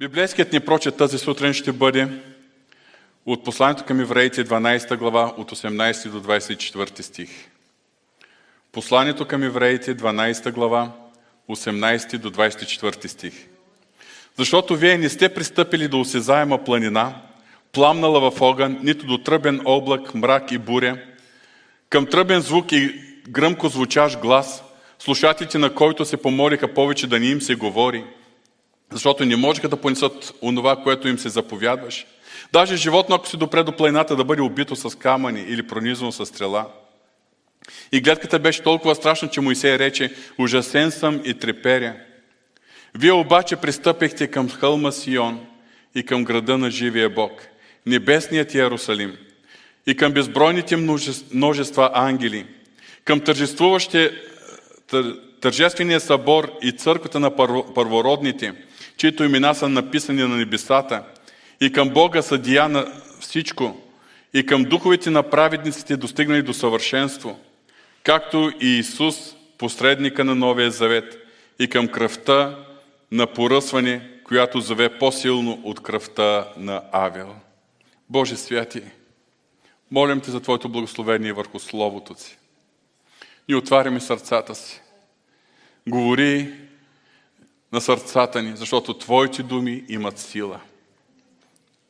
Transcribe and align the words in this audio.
Библейският 0.00 0.52
ни 0.52 0.60
прочет 0.60 0.96
тази 0.96 1.18
сутрин 1.18 1.52
ще 1.52 1.72
бъде 1.72 2.08
от 3.26 3.44
посланието 3.44 3.84
към 3.84 4.00
евреите 4.00 4.44
12 4.44 4.96
глава 4.96 5.34
от 5.36 5.50
18 5.50 6.08
до 6.08 6.20
24 6.22 7.00
стих. 7.00 7.30
Посланието 8.72 9.26
към 9.26 9.42
евреите 9.42 9.96
12 9.96 10.52
глава 10.52 10.92
18 11.50 12.18
до 12.18 12.30
24 12.30 13.06
стих. 13.06 13.34
Защото 14.36 14.76
вие 14.76 14.98
не 14.98 15.08
сте 15.08 15.34
пристъпили 15.34 15.88
до 15.88 16.00
осезаема 16.00 16.64
планина, 16.64 17.14
пламнала 17.72 18.30
в 18.30 18.40
огън, 18.40 18.78
нито 18.82 19.06
до 19.06 19.18
тръбен 19.18 19.60
облак, 19.64 20.14
мрак 20.14 20.52
и 20.52 20.58
буря, 20.58 20.98
към 21.90 22.06
тръбен 22.06 22.40
звук 22.40 22.72
и 22.72 23.00
гръмко 23.28 23.68
звучаш 23.68 24.18
глас, 24.18 24.62
слушателите 24.98 25.58
на 25.58 25.74
който 25.74 26.04
се 26.04 26.16
помолиха 26.16 26.74
повече 26.74 27.06
да 27.06 27.20
не 27.20 27.26
им 27.26 27.40
се 27.40 27.54
говори– 27.54 28.04
защото 28.92 29.24
не 29.24 29.36
можеха 29.36 29.68
да 29.68 29.76
понесат 29.76 30.34
онова, 30.42 30.76
което 30.76 31.08
им 31.08 31.18
се 31.18 31.28
заповядваше. 31.28 32.06
Даже 32.52 32.76
животно, 32.76 33.14
ако 33.14 33.28
си 33.28 33.36
допре 33.36 33.62
до 33.62 33.72
планината, 33.72 34.16
да 34.16 34.24
бъде 34.24 34.42
убито 34.42 34.76
с 34.76 34.98
камъни 34.98 35.40
или 35.40 35.66
пронизвано 35.66 36.12
с 36.12 36.26
стрела. 36.26 36.66
И 37.92 38.00
гледката 38.00 38.38
беше 38.38 38.62
толкова 38.62 38.94
страшна, 38.94 39.30
че 39.30 39.40
Моисей 39.40 39.78
рече, 39.78 40.14
ужасен 40.38 40.90
съм 40.90 41.20
и 41.24 41.34
треперя. 41.34 41.96
Вие 42.94 43.12
обаче 43.12 43.56
пристъпихте 43.56 44.26
към 44.26 44.50
хълма 44.50 44.92
Сион 44.92 45.46
и 45.94 46.02
към 46.02 46.24
града 46.24 46.58
на 46.58 46.70
живия 46.70 47.10
Бог, 47.10 47.48
небесният 47.86 48.54
Иерусалим, 48.54 49.16
и 49.86 49.96
към 49.96 50.12
безбройните 50.12 50.76
множества 51.32 51.90
ангели, 51.94 52.46
към 53.04 53.20
тържествуващите 53.20 54.12
тържествения 55.40 56.00
събор 56.00 56.52
и 56.62 56.72
църквата 56.72 57.20
на 57.20 57.36
първородните– 57.74 58.54
чието 58.98 59.24
имена 59.24 59.54
са 59.54 59.68
написани 59.68 60.22
на 60.22 60.36
небесата, 60.36 61.02
и 61.60 61.72
към 61.72 61.90
Бога 61.90 62.22
съдия 62.22 62.68
на 62.68 62.92
всичко, 63.20 63.80
и 64.34 64.46
към 64.46 64.64
духовете 64.64 65.10
на 65.10 65.22
праведниците 65.22 65.96
достигнали 65.96 66.42
до 66.42 66.54
съвършенство, 66.54 67.40
както 68.02 68.52
и 68.60 68.78
Исус, 68.78 69.16
посредника 69.58 70.24
на 70.24 70.34
Новия 70.34 70.70
Завет, 70.70 71.18
и 71.58 71.68
към 71.68 71.88
кръвта 71.88 72.58
на 73.12 73.26
поръсване, 73.26 74.10
която 74.24 74.60
зове 74.60 74.98
по-силно 74.98 75.60
от 75.64 75.82
кръвта 75.82 76.48
на 76.56 76.82
Авел. 76.92 77.34
Боже 78.10 78.36
святи, 78.36 78.82
молям 79.90 80.20
Те 80.20 80.30
за 80.30 80.40
Твоето 80.40 80.68
благословение 80.68 81.32
върху 81.32 81.58
Словото 81.58 82.14
Си. 82.18 82.38
И 83.48 83.54
отваряме 83.54 84.00
сърцата 84.00 84.54
си. 84.54 84.80
Говори 85.88 86.54
на 87.72 87.80
сърцата 87.80 88.42
ни, 88.42 88.56
защото 88.56 88.94
Твоите 88.94 89.42
думи 89.42 89.84
имат 89.88 90.18
сила. 90.18 90.60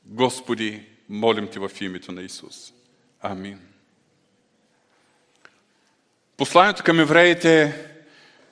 Господи, 0.05 0.83
молим 1.09 1.49
Те 1.49 1.59
в 1.59 1.71
името 1.81 2.13
на 2.13 2.23
Исус. 2.23 2.73
Амин. 3.21 3.59
Посланието 6.37 6.85
към 6.85 7.01
евреите 7.01 7.75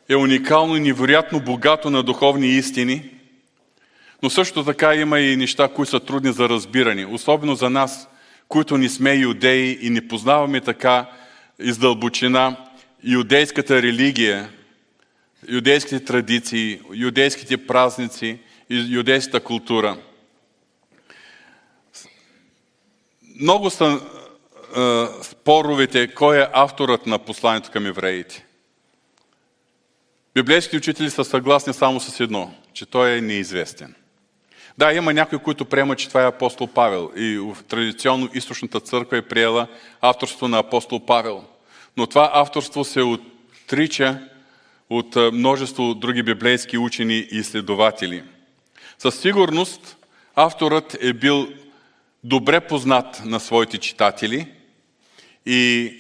е 0.08 0.16
уникално 0.16 0.76
и 0.76 0.80
невероятно 0.80 1.40
богато 1.40 1.90
на 1.90 2.02
духовни 2.02 2.48
истини, 2.48 3.10
но 4.22 4.30
също 4.30 4.64
така 4.64 4.94
има 4.94 5.20
и 5.20 5.36
неща, 5.36 5.68
които 5.68 5.90
са 5.90 6.00
трудни 6.00 6.32
за 6.32 6.48
разбиране, 6.48 7.06
особено 7.06 7.54
за 7.54 7.70
нас, 7.70 8.08
които 8.48 8.78
не 8.78 8.88
сме 8.88 9.14
юдеи 9.14 9.78
и 9.80 9.90
не 9.90 10.08
познаваме 10.08 10.60
така 10.60 11.10
издълбочина 11.58 12.56
юдейската 13.04 13.82
религия, 13.82 14.50
юдейските 15.48 16.04
традиции, 16.04 16.80
юдейските 16.92 17.66
празници 17.66 18.38
и 18.70 18.94
юдейската 18.94 19.40
култура. 19.40 19.96
Много 23.40 23.70
са 23.70 24.00
е, 24.76 25.06
споровете 25.22 26.14
кой 26.14 26.42
е 26.42 26.48
авторът 26.52 27.06
на 27.06 27.18
посланието 27.18 27.70
към 27.70 27.86
евреите. 27.86 28.46
Библейските 30.34 30.76
учители 30.76 31.10
са 31.10 31.24
съгласни 31.24 31.72
само 31.72 32.00
с 32.00 32.20
едно, 32.20 32.54
че 32.72 32.86
той 32.86 33.12
е 33.12 33.20
неизвестен. 33.20 33.94
Да, 34.78 34.92
има 34.92 35.12
някои, 35.14 35.38
които 35.38 35.64
приемат, 35.64 35.98
че 35.98 36.08
това 36.08 36.22
е 36.22 36.26
апостол 36.26 36.66
Павел 36.66 37.10
и 37.16 37.38
в 37.38 37.56
традиционно 37.68 38.28
източната 38.34 38.80
църква 38.80 39.16
е 39.16 39.22
приела 39.22 39.66
авторство 40.00 40.48
на 40.48 40.58
апостол 40.58 41.06
Павел. 41.06 41.44
Но 41.96 42.06
това 42.06 42.30
авторство 42.34 42.84
се 42.84 43.02
отрича 43.02 44.28
от 44.90 45.16
множество 45.32 45.94
други 45.94 46.22
библейски 46.22 46.78
учени 46.78 47.14
и 47.14 47.38
изследователи. 47.38 48.22
Със 48.98 49.20
сигурност 49.20 49.96
авторът 50.34 50.96
е 51.00 51.12
бил 51.12 51.48
добре 52.24 52.60
познат 52.60 53.22
на 53.24 53.40
своите 53.40 53.78
читатели 53.78 54.46
и 55.46 55.92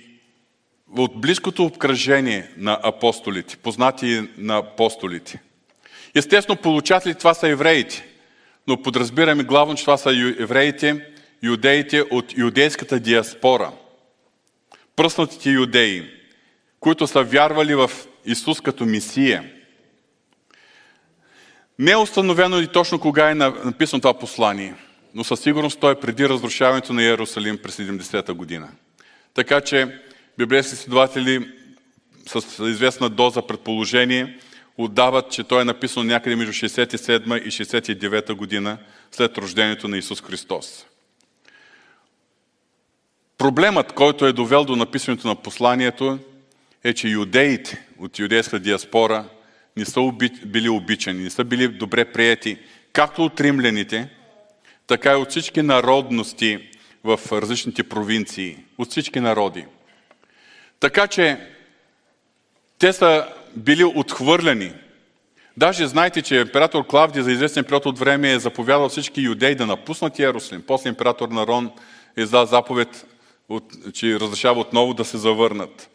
от 0.96 1.20
близкото 1.20 1.64
обкръжение 1.64 2.50
на 2.56 2.78
апостолите, 2.82 3.56
познати 3.56 4.28
на 4.38 4.58
апостолите. 4.58 5.42
Естествено, 6.14 6.56
получатели 6.56 7.14
това 7.14 7.34
са 7.34 7.48
евреите, 7.48 8.06
но 8.66 8.82
подразбираме 8.82 9.44
главно, 9.44 9.74
че 9.74 9.82
това 9.82 9.96
са 9.96 10.10
евреите, 10.38 11.06
юдеите 11.42 12.02
от 12.10 12.38
юдейската 12.38 13.00
диаспора. 13.00 13.72
Пръснатите 14.96 15.50
юдеи, 15.50 16.10
които 16.80 17.06
са 17.06 17.22
вярвали 17.22 17.74
в 17.74 17.90
Исус 18.26 18.60
като 18.60 18.86
Мисия. 18.86 19.52
Не 21.78 21.90
е 21.90 21.96
установено 21.96 22.60
и 22.60 22.66
точно 22.66 23.00
кога 23.00 23.30
е 23.30 23.34
написано 23.34 24.00
това 24.00 24.18
послание, 24.18 24.74
но 25.14 25.24
със 25.24 25.40
сигурност 25.40 25.80
той 25.80 25.92
е 25.92 26.00
преди 26.00 26.28
разрушаването 26.28 26.92
на 26.92 27.02
Иерусалим 27.02 27.58
през 27.58 27.76
70-та 27.76 28.34
година. 28.34 28.68
Така 29.34 29.60
че 29.60 30.00
библейски 30.38 30.76
следователи 30.76 31.50
с 32.26 32.64
известна 32.64 33.08
доза 33.10 33.42
предположение 33.42 34.38
отдават, 34.78 35.30
че 35.30 35.44
той 35.44 35.62
е 35.62 35.64
написан 35.64 36.06
някъде 36.06 36.36
между 36.36 36.52
67 36.52 37.42
и 37.42 37.50
69 37.50 38.32
година 38.32 38.78
след 39.12 39.38
рождението 39.38 39.88
на 39.88 39.98
Исус 39.98 40.22
Христос. 40.22 40.86
Проблемът, 43.38 43.92
който 43.92 44.26
е 44.26 44.32
довел 44.32 44.64
до 44.64 44.76
написането 44.76 45.28
на 45.28 45.34
посланието, 45.34 46.18
е, 46.84 46.94
че 46.94 47.08
юдеите 47.08 47.85
от 47.98 48.18
юдейска 48.18 48.58
диаспора 48.58 49.24
не 49.76 49.84
са 49.84 50.00
били 50.46 50.68
обичани, 50.68 51.22
не 51.22 51.30
са 51.30 51.44
били 51.44 51.68
добре 51.68 52.04
прияти, 52.04 52.58
както 52.92 53.24
от 53.24 53.40
римляните, 53.40 54.08
така 54.86 55.12
и 55.12 55.16
от 55.16 55.30
всички 55.30 55.62
народности 55.62 56.58
в 57.04 57.20
различните 57.32 57.82
провинции, 57.82 58.56
от 58.78 58.90
всички 58.90 59.20
народи. 59.20 59.64
Така 60.80 61.06
че 61.06 61.38
те 62.78 62.92
са 62.92 63.28
били 63.56 63.84
отхвърляни. 63.84 64.72
Даже 65.56 65.86
знаете, 65.86 66.22
че 66.22 66.36
император 66.36 66.86
Клавдия 66.86 67.24
за 67.24 67.32
известен 67.32 67.64
период 67.64 67.86
от 67.86 67.98
време 67.98 68.32
е 68.32 68.38
заповядал 68.38 68.88
всички 68.88 69.20
юдеи 69.20 69.54
да 69.54 69.66
напуснат 69.66 70.18
Иерусалим. 70.18 70.64
После 70.66 70.88
император 70.88 71.28
Нарон 71.28 71.70
е 72.16 72.22
издал 72.22 72.46
заповед, 72.46 73.06
че 73.92 74.20
разрешава 74.20 74.60
отново 74.60 74.94
да 74.94 75.04
се 75.04 75.18
завърнат. 75.18 75.90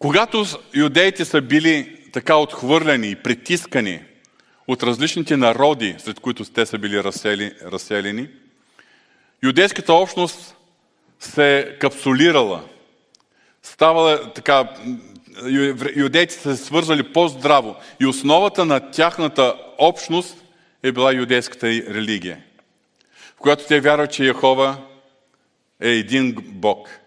Когато 0.00 0.46
юдеите 0.74 1.24
са 1.24 1.40
били 1.40 1.96
така 2.12 2.36
отхвърляни 2.36 3.10
и 3.10 3.16
притискани 3.16 4.00
от 4.68 4.82
различните 4.82 5.36
народи, 5.36 5.94
сред 5.98 6.20
които 6.20 6.44
те 6.44 6.66
са 6.66 6.78
били 6.78 7.04
разселени, 7.64 8.28
юдейската 9.42 9.92
общност 9.92 10.56
се 11.18 11.76
капсулирала. 11.80 12.64
Ставала 13.62 14.32
така, 14.32 14.68
юдеите 15.96 16.34
са 16.34 16.56
се 16.56 16.64
свързали 16.64 17.12
по-здраво 17.12 17.76
и 18.00 18.06
основата 18.06 18.64
на 18.64 18.90
тяхната 18.90 19.54
общност 19.78 20.44
е 20.82 20.92
била 20.92 21.14
юдейската 21.14 21.66
религия, 21.66 22.40
в 23.36 23.40
която 23.40 23.66
те 23.66 23.80
вярват, 23.80 24.12
че 24.12 24.26
Яхова 24.26 24.76
е 25.80 25.88
един 25.88 26.36
Бог– 26.38 26.88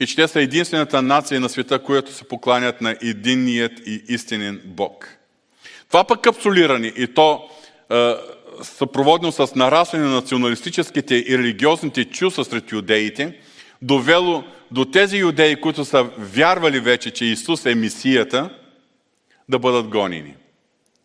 и 0.00 0.06
че 0.06 0.16
те 0.16 0.28
са 0.28 0.40
единствената 0.40 1.02
нация 1.02 1.40
на 1.40 1.48
света, 1.48 1.78
която 1.78 2.12
се 2.12 2.24
покланят 2.24 2.80
на 2.80 2.96
единният 3.02 3.72
и 3.86 4.02
истинен 4.08 4.62
Бог. 4.64 5.18
Това 5.88 6.04
пък 6.04 6.20
капсулиране 6.20 6.92
и 6.96 7.06
то 7.14 7.48
е, 7.90 8.14
съпроводно 8.62 9.32
с 9.32 9.54
нарастване 9.54 10.04
на 10.04 10.10
националистическите 10.10 11.24
и 11.28 11.38
религиозните 11.38 12.04
чувства 12.04 12.44
сред 12.44 12.72
юдеите, 12.72 13.38
довело 13.82 14.44
до 14.70 14.84
тези 14.84 15.16
юдеи, 15.16 15.60
които 15.60 15.84
са 15.84 16.10
вярвали 16.18 16.80
вече, 16.80 17.10
че 17.10 17.24
Исус 17.24 17.66
е 17.66 17.74
Мисията, 17.74 18.50
да 19.48 19.58
бъдат 19.58 19.88
гонени, 19.88 20.34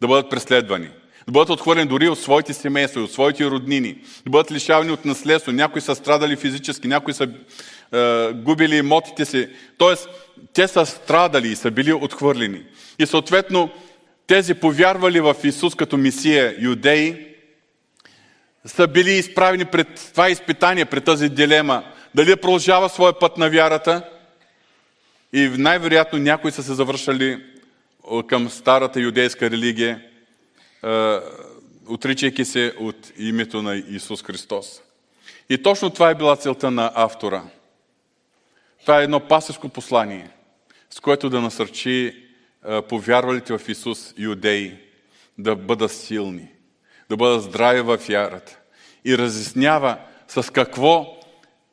да 0.01 0.07
бъдат 0.07 0.30
преследвани, 0.30 0.89
да 1.28 1.31
бъдат 1.31 1.50
отхвърлени 1.50 1.88
дори 1.88 2.10
от 2.10 2.20
своите 2.20 2.54
семейства, 2.54 3.02
от 3.02 3.12
своите 3.12 3.46
роднини, 3.46 3.98
да 4.25 4.30
бъдат 4.30 4.52
лишавани 4.52 4.92
от 4.92 5.06
наследство. 5.06 5.52
Някои 5.52 5.81
са 5.81 5.96
страдали 5.96 6.36
физически, 6.36 6.88
някои 6.88 7.14
са 7.14 7.28
е, 7.94 8.31
губили 8.34 8.78
имотите 8.78 9.25
си. 9.25 9.50
Тоест, 9.78 10.10
те 10.54 10.68
са 10.68 10.86
страдали 10.86 11.48
и 11.48 11.56
са 11.56 11.72
били 11.72 11.94
отхвърлени. 11.94 12.62
И 13.00 13.06
съответно, 13.06 13.70
тези 14.28 14.54
повярвали 14.54 15.20
в 15.20 15.36
Исус 15.44 15.75
като 15.75 15.98
Мисия 15.98 16.56
юдеи, 16.60 17.28
са 18.66 18.88
били 18.88 19.12
изправени 19.12 19.66
пред 19.66 20.10
това 20.12 20.30
изпитание, 20.30 20.86
пред 20.86 21.04
тази 21.04 21.30
дилема. 21.30 21.84
Дали 22.16 22.30
да 22.30 22.38
продължава 22.38 22.90
своя 22.90 23.20
път 23.20 23.38
на 23.38 23.50
вярата 23.50 24.10
и 25.34 25.50
най-вероятно 25.58 26.20
някои 26.20 26.52
са 26.52 26.64
се 26.64 26.74
завършали 26.74 27.44
към 28.28 28.50
старата 28.50 29.00
юдейска 29.00 29.50
религия, 29.50 30.02
отричайки 31.88 32.45
се 32.45 32.74
от 32.80 33.12
името 33.18 33.62
на 33.62 33.75
Исус 33.75 34.24
Христос. 34.24 34.81
И 35.50 35.63
точно 35.63 35.89
това 35.89 36.09
е 36.09 36.15
била 36.15 36.35
целта 36.35 36.71
на 36.71 36.91
автора. 36.95 37.44
Това 38.81 39.00
е 39.00 39.03
едно 39.03 39.19
пасеско 39.19 39.69
послание, 39.69 40.30
с 40.89 41.00
което 41.00 41.30
да 41.30 41.41
насърчи 41.41 42.25
повярвалите 42.89 43.57
в 43.57 43.69
Исус 43.69 44.13
юдеи 44.18 44.77
да 45.38 45.56
бъдат 45.56 45.91
силни, 45.91 46.47
да 47.09 47.18
бъдат 47.18 47.44
здрави 47.44 47.81
в 47.81 48.00
вярата. 48.07 48.59
И 49.06 49.18
разяснява 49.18 49.97
с 50.27 50.51
какво 50.51 51.19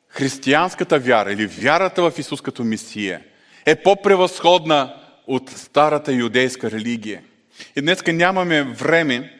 християнската 0.07 0.99
вяра 0.99 1.31
или 1.31 1.45
вярата 1.45 2.11
в 2.11 2.19
Исус 2.19 2.41
като 2.41 2.63
Месия 2.63 3.21
е 3.65 3.75
по-превъзходна 3.75 4.95
от 5.27 5.49
старата 5.49 6.13
юдейска 6.13 6.71
религия. 6.71 7.23
И 7.75 7.81
днеска 7.81 8.13
нямаме 8.13 8.63
време 8.63 9.33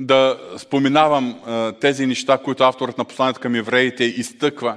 да 0.00 0.38
споменавам 0.58 1.40
тези 1.80 2.06
неща, 2.06 2.38
които 2.38 2.64
авторът 2.64 2.98
на 2.98 3.04
посланието 3.04 3.40
към 3.40 3.54
евреите 3.54 4.04
изтъква, 4.04 4.76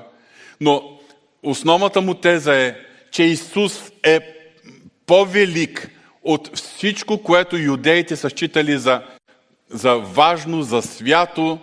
но 0.62 1.00
основната 1.44 2.02
му 2.02 2.14
теза 2.14 2.56
е, 2.56 2.76
че 3.12 3.24
Исус 3.24 3.92
е 4.04 4.20
по-велик 5.06 5.90
от 6.24 6.58
всичко, 6.58 7.24
което 7.24 7.58
юдеите 7.58 8.16
са 8.16 8.30
считали 8.30 8.78
за, 8.78 9.02
за 9.70 9.96
важно, 9.96 10.62
за 10.62 10.82
свято, 10.82 11.60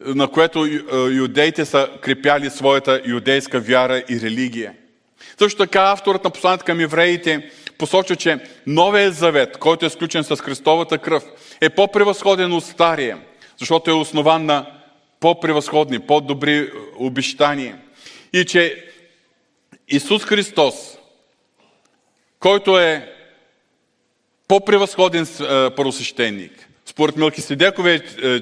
на 0.00 0.28
което 0.28 0.66
юдеите 1.10 1.64
са 1.64 1.88
крепяли 2.00 2.50
своята 2.50 3.02
юдейска 3.06 3.60
вяра 3.60 4.02
и 4.08 4.20
религия. 4.20 4.72
Също 5.38 5.58
така 5.58 5.80
авторът 5.82 6.24
на 6.24 6.30
посланието 6.30 6.64
към 6.64 6.80
евреите 6.80 7.50
посочва, 7.82 8.16
че 8.16 8.38
Новия 8.66 9.12
завет, 9.12 9.58
който 9.58 9.86
е 9.86 9.90
сключен 9.90 10.24
с 10.24 10.36
Христовата 10.36 10.98
кръв, 10.98 11.24
е 11.60 11.70
по-превъзходен 11.70 12.52
от 12.52 12.64
Стария, 12.64 13.18
защото 13.58 13.90
е 13.90 13.94
основан 13.94 14.46
на 14.46 14.66
по-превъзходни, 15.20 15.98
по-добри 15.98 16.70
обещания. 16.98 17.78
И 18.32 18.44
че 18.44 18.84
Исус 19.88 20.24
Христос, 20.24 20.74
който 22.38 22.78
е 22.78 23.12
по-превъзходен 24.48 25.26
първосвещеник, 25.76 26.68
според 26.86 27.16
Мелкиседековия 27.16 28.02
е, 28.22 28.40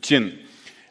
чин, 0.00 0.38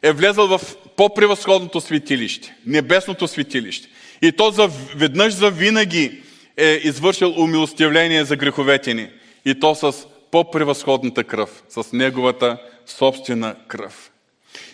е 0.02 0.12
влезъл 0.12 0.58
в 0.58 0.60
по-превъзходното 0.96 1.80
светилище, 1.80 2.54
небесното 2.66 3.28
светилище. 3.28 3.88
И 4.22 4.32
то 4.32 4.50
за, 4.50 4.70
веднъж 4.96 5.32
за 5.32 5.50
винаги 5.50 6.22
е 6.56 6.80
извършил 6.84 7.34
умилостивление 7.36 8.24
за 8.24 8.36
греховете 8.36 8.94
ни. 8.94 9.10
И 9.44 9.60
то 9.60 9.74
с 9.74 9.92
по-превъзходната 10.30 11.24
кръв, 11.24 11.62
с 11.68 11.92
неговата 11.92 12.58
собствена 12.86 13.56
кръв. 13.68 14.10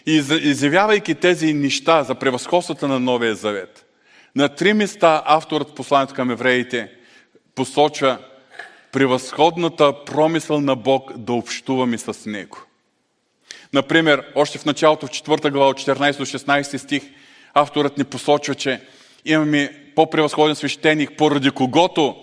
И 0.07 0.13
изявявайки 0.43 1.15
тези 1.15 1.55
неща 1.55 2.03
за 2.03 2.15
превъзходството 2.15 2.89
на 2.89 3.01
Новия 3.01 3.35
Завет, 3.35 3.87
на 4.37 4.49
три 4.49 4.73
места 4.73 5.23
авторът 5.27 5.71
в 5.71 5.75
посланието 5.75 6.15
към 6.15 6.31
евреите 6.31 6.91
посочва 7.55 8.19
превъзходната 8.93 10.05
промисъл 10.05 10.61
на 10.61 10.77
Бог 10.77 11.19
да 11.19 11.33
общуваме 11.33 11.99
с 11.99 12.27
Него. 12.27 12.59
Например, 13.73 14.25
още 14.35 14.59
в 14.59 14.65
началото, 14.65 15.07
в 15.07 15.11
4 15.11 15.51
глава, 15.51 15.69
от 15.69 15.81
14-16 15.81 16.77
стих, 16.77 17.03
авторът 17.55 17.99
ни 17.99 18.05
посочва, 18.05 18.55
че 18.55 18.81
имаме 19.25 19.82
по-превъзходен 19.95 20.57
свещеник, 20.57 21.17
поради 21.17 21.51
когото 21.51 22.17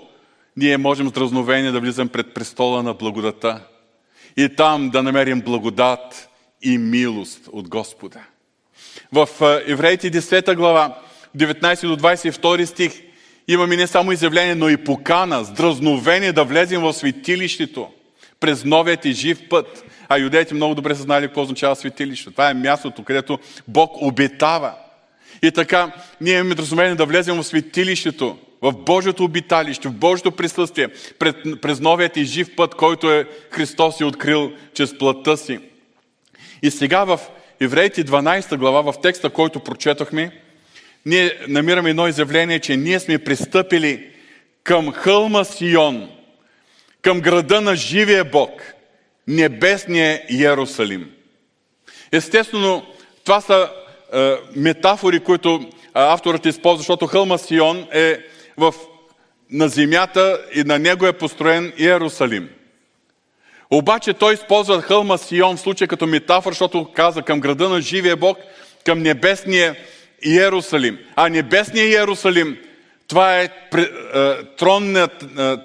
ние 0.58 0.78
можем 0.78 1.08
с 1.10 1.12
дразновение 1.12 1.72
да 1.72 1.80
влизам 1.80 2.10
пред 2.10 2.34
престола 2.34 2.84
на 2.84 2.94
благодата 2.94 3.62
и 4.38 4.56
там 4.56 4.90
да 4.90 5.04
намерим 5.04 5.42
благодат 5.42 6.30
и 6.62 6.78
милост 6.78 7.50
от 7.52 7.70
Господа. 7.70 8.20
В 9.12 9.30
Евреите 9.66 10.12
10 10.12 10.56
глава, 10.56 11.02
19 11.38 11.88
до 11.88 11.98
22 11.98 12.66
стих, 12.66 12.92
имаме 13.48 13.76
не 13.76 13.88
само 13.88 14.12
изявление, 14.12 14.56
но 14.56 14.70
и 14.70 14.78
покана, 14.78 15.44
с 15.44 15.52
дразновение 15.52 16.34
да 16.34 16.44
влезем 16.44 16.82
в 16.82 16.94
светилището 16.94 17.88
през 18.40 18.66
новият 18.66 19.06
и 19.06 19.12
жив 19.12 19.50
път. 19.50 19.84
А 20.10 20.18
юдеите 20.18 20.54
много 20.54 20.76
добре 20.76 20.96
са 20.96 21.02
знали 21.02 21.28
какво 21.28 21.42
означава 21.42 21.76
светилище. 21.76 22.32
Това 22.32 22.50
е 22.50 22.54
мястото, 22.54 23.04
където 23.04 23.40
Бог 23.68 24.02
обитава. 24.02 24.74
И 25.42 25.52
така, 25.52 25.92
ние 26.22 26.34
имаме 26.34 26.56
разумение 26.56 26.96
да 26.96 27.06
влезем 27.06 27.38
в 27.38 27.44
светилището, 27.44 28.38
в 28.62 28.72
Божието 28.72 29.24
обиталище, 29.24 29.88
в 29.88 29.94
Божието 29.94 30.32
присъствие, 30.32 30.88
пред, 31.20 31.62
през 31.62 31.80
новият 31.80 32.18
и 32.18 32.24
жив 32.24 32.56
път, 32.56 32.76
който 32.76 33.12
е 33.12 33.26
Христос 33.52 34.00
и 34.00 34.04
открил 34.04 34.52
чрез 34.74 34.98
плътта 34.98 35.38
си. 35.38 35.60
И 36.62 36.72
сега 36.72 37.04
в 37.04 37.20
Евреите 37.60 38.04
12 38.04 38.58
глава, 38.58 38.92
в 38.92 39.02
текста, 39.02 39.30
който 39.30 39.60
прочетохме, 39.60 40.32
ние 41.06 41.40
намираме 41.48 41.90
едно 41.90 42.08
изявление, 42.08 42.60
че 42.60 42.78
ние 42.78 43.00
сме 43.00 43.20
пристъпили 43.20 44.10
към 44.64 44.92
хълма 44.92 45.44
Сион, 45.44 46.10
към 47.02 47.22
града 47.22 47.62
на 47.62 47.76
живия 47.76 48.26
Бог, 48.26 48.74
небесния 49.28 50.22
Иерусалим. 50.30 51.12
Естествено, 52.12 52.86
това 53.24 53.42
са 53.42 53.70
метафори, 54.56 55.20
които 55.20 55.70
авторът 55.94 56.46
използва, 56.46 56.78
защото 56.78 57.08
хълма 57.08 57.38
Сион 57.38 57.88
е 57.94 58.18
в, 58.58 58.74
на 59.52 59.68
земята 59.68 60.42
и 60.56 60.64
на 60.64 60.80
него 60.80 61.06
е 61.06 61.14
построен 61.14 61.74
Иерусалим. 61.78 62.50
Обаче 63.72 64.14
той 64.14 64.34
използва 64.34 64.82
хълма 64.82 65.18
Сион 65.18 65.58
в 65.58 65.60
случай 65.60 65.88
като 65.88 66.08
метафора, 66.08 66.54
защото 66.54 66.92
каза 66.94 67.22
към 67.22 67.40
града 67.40 67.70
на 67.70 67.82
живия 67.82 68.16
Бог, 68.16 68.38
към 68.86 69.00
небесния 69.00 69.76
Иерусалим. 70.22 71.00
А 71.16 71.30
небесния 71.30 71.86
Иерусалим 71.86 72.58
това 73.10 73.40
е, 73.40 73.44
е 73.44 73.50
трон, 74.58 74.98
е, 74.98 75.08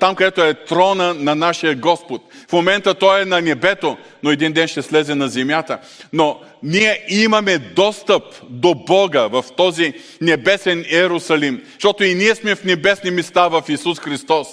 там 0.01 0.15
където 0.15 0.45
е 0.45 0.55
трона 0.55 1.15
на 1.15 1.35
нашия 1.35 1.75
Господ. 1.75 2.23
В 2.49 2.53
момента 2.53 2.95
той 2.95 3.23
е 3.23 3.25
на 3.25 3.41
небето, 3.41 3.97
но 4.23 4.31
един 4.31 4.53
ден 4.53 4.69
ще 4.69 4.83
слезе 4.83 5.15
на 5.15 5.29
земята. 5.29 5.79
Но 6.13 6.41
ние 6.63 7.05
имаме 7.09 7.59
достъп 7.59 8.23
до 8.51 8.75
Бога 8.75 9.27
в 9.27 9.45
този 9.57 9.93
небесен 10.21 10.85
Иерусалим, 10.91 11.63
защото 11.73 12.05
и 12.05 12.15
ние 12.15 12.35
сме 12.35 12.55
в 12.55 12.65
небесни 12.65 13.11
места 13.11 13.49
в 13.49 13.63
Исус 13.69 13.99
Христос. 13.99 14.49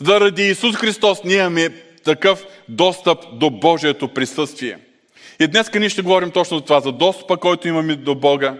Заради 0.00 0.42
Исус 0.42 0.76
Христос 0.76 1.24
ние 1.24 1.36
имаме 1.36 1.68
такъв 2.04 2.44
достъп 2.68 3.18
до 3.32 3.50
Божието 3.50 4.08
присъствие. 4.08 4.78
И 5.40 5.46
днес 5.46 5.70
ние 5.74 5.88
ще 5.88 6.02
говорим 6.02 6.30
точно 6.30 6.58
за 6.58 6.64
това, 6.64 6.80
за 6.80 6.92
достъпа, 6.92 7.36
който 7.36 7.68
имаме 7.68 7.94
до 7.96 8.14
Бога, 8.14 8.56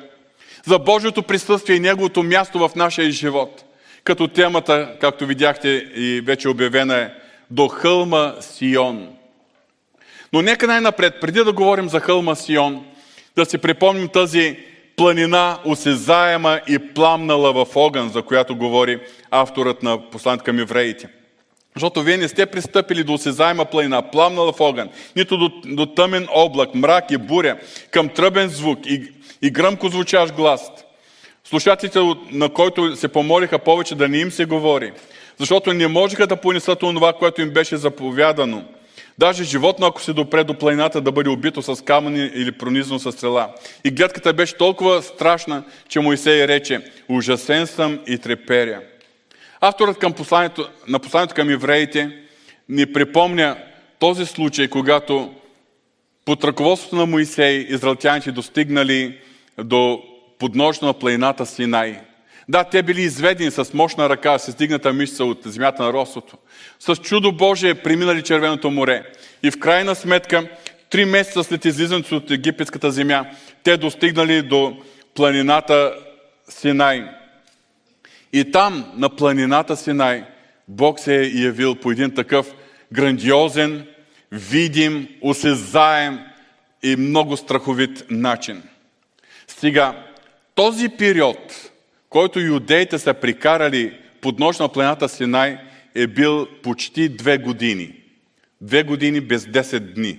за 0.67 0.79
Божието 0.79 1.23
присъствие 1.23 1.77
и 1.77 1.81
Неговото 1.81 2.23
място 2.23 2.59
в 2.59 2.71
нашия 2.77 3.11
живот. 3.11 3.65
Като 4.05 4.29
темата, 4.29 4.97
както 5.01 5.27
видяхте 5.27 5.69
и 5.95 6.23
вече 6.27 6.49
обявена 6.49 6.97
е, 6.99 7.11
до 7.51 7.69
хълма 7.69 8.35
Сион. 8.41 9.09
Но 10.33 10.43
нека 10.43 10.67
най-напред, 10.67 11.15
преди 11.21 11.45
да 11.45 11.53
говорим 11.53 11.89
за 11.89 12.01
хълма 12.01 12.35
Сион, 12.35 12.85
да 13.37 13.45
си 13.45 13.59
припомним 13.59 14.09
тази 14.09 14.57
планина, 14.97 15.59
осезаема 15.65 16.61
и 16.69 16.79
пламнала 16.79 17.53
в 17.53 17.77
огън, 17.77 18.09
за 18.09 18.23
която 18.23 18.57
говори 18.57 19.01
авторът 19.31 19.83
на 19.83 20.11
посланието 20.11 20.45
към 20.45 20.59
евреите. 20.59 21.09
Защото 21.75 22.03
вие 22.03 22.17
не 22.17 22.29
сте 22.29 22.47
пристъпили 22.47 23.05
до 23.05 23.15
осезаема 23.15 23.65
планина, 23.65 24.11
пламнала 24.11 24.53
в 24.53 24.61
огън, 24.61 24.89
нито 25.17 25.37
до, 25.37 25.51
до 25.65 25.87
тъмен 25.87 26.29
облак, 26.31 26.75
мрак 26.75 27.11
и 27.11 27.19
буря, 27.19 27.57
към 27.91 28.09
тръбен 28.09 28.49
звук 28.49 28.79
и 28.87 29.13
и 29.43 29.51
гръмко 29.51 29.89
звучаш 29.89 30.33
глас. 30.33 30.71
Слушателите, 31.45 31.99
на 32.33 32.49
който 32.49 32.97
се 32.97 33.09
помолиха 33.09 33.59
повече 33.59 33.95
да 33.95 34.09
не 34.09 34.19
им 34.19 34.31
се 34.31 34.45
говори, 34.45 34.93
защото 35.39 35.73
не 35.73 35.87
можеха 35.87 36.27
да 36.27 36.37
понесат 36.37 36.79
това, 36.79 37.13
което 37.13 37.43
им 37.43 37.51
беше 37.51 37.77
заповядано. 37.77 38.65
Даже 39.19 39.45
животно, 39.45 39.87
ако 39.87 40.03
се 40.03 40.13
допре 40.13 40.45
до 40.45 40.55
планината, 40.55 41.01
да 41.01 41.13
бъде 41.13 41.31
убито 41.31 41.63
с 41.63 41.85
камъни 41.85 42.31
или 42.35 42.53
пронизано 42.53 42.99
с 42.99 43.13
стрела. 43.13 43.49
И 43.85 43.91
гледката 43.91 44.33
беше 44.33 44.57
толкова 44.57 45.03
страшна, 45.03 45.63
че 45.89 46.01
Моисей 46.01 46.49
рече, 46.49 46.81
ужасен 47.09 47.67
съм 47.67 47.99
и 48.07 48.19
треперя. 48.19 48.81
Авторът 49.61 49.99
към 49.99 50.13
посланието, 50.13 50.69
на 50.89 50.99
посланието 50.99 51.35
към 51.35 51.51
евреите 51.51 52.11
ни 52.69 52.93
припомня 52.93 53.57
този 53.99 54.27
случай, 54.27 54.69
когато 54.69 55.35
под 56.25 56.45
ръководството 56.45 56.97
на 56.97 57.07
Моисей 57.07 57.67
израелтяните 57.69 58.33
достигнали 58.33 59.19
до 59.65 60.03
подножно 60.39 60.87
на 60.87 60.95
планината 60.95 61.47
Синай. 61.47 62.01
Да, 62.49 62.65
те 62.65 62.83
били 62.83 63.03
изведени 63.03 63.51
с 63.51 63.75
мощна 63.75 64.09
ръка, 64.09 64.39
с 64.39 64.49
издигната 64.49 64.93
мишца 64.93 65.25
от 65.25 65.39
земята 65.45 65.83
на 65.83 65.93
ростото. 65.93 66.37
С 66.79 66.97
чудо 66.97 67.33
Божие 67.33 67.75
преминали 67.75 68.23
Червеното 68.23 68.71
море. 68.71 69.05
И 69.43 69.51
в 69.51 69.61
крайна 69.61 69.95
сметка 69.95 70.49
Три 70.91 71.05
месеца 71.05 71.45
след 71.45 71.65
излизането 71.65 72.17
от 72.17 72.31
египетската 72.31 72.91
земя, 72.91 73.27
те 73.63 73.77
достигнали 73.77 74.43
до 74.43 74.77
планината 75.15 75.95
Синай. 76.49 77.05
И 78.33 78.51
там, 78.53 78.93
на 78.97 79.09
планината 79.09 79.77
Синай, 79.77 80.25
Бог 80.69 81.01
се 81.01 81.21
е 81.21 81.25
явил 81.25 81.75
по 81.75 81.91
един 81.91 82.15
такъв 82.15 82.55
грандиозен, 82.93 83.87
видим, 84.33 85.09
осезаем 85.21 86.19
и 86.83 86.97
много 86.97 87.37
страховит 87.37 88.05
начин. 88.11 88.63
Сега, 89.61 90.05
този 90.55 90.89
период, 90.89 91.71
който 92.11 92.41
юдеите 92.41 92.99
са 92.99 93.15
прикарали 93.15 93.99
под 94.21 94.39
нощ 94.39 94.61
на 94.61 94.69
планината 94.69 95.09
Синай, 95.09 95.59
е 95.95 96.07
бил 96.07 96.47
почти 96.63 97.09
две 97.09 97.39
години. 97.39 97.95
Две 98.61 98.83
години 98.83 99.21
без 99.21 99.45
10 99.45 99.79
дни. 99.79 100.19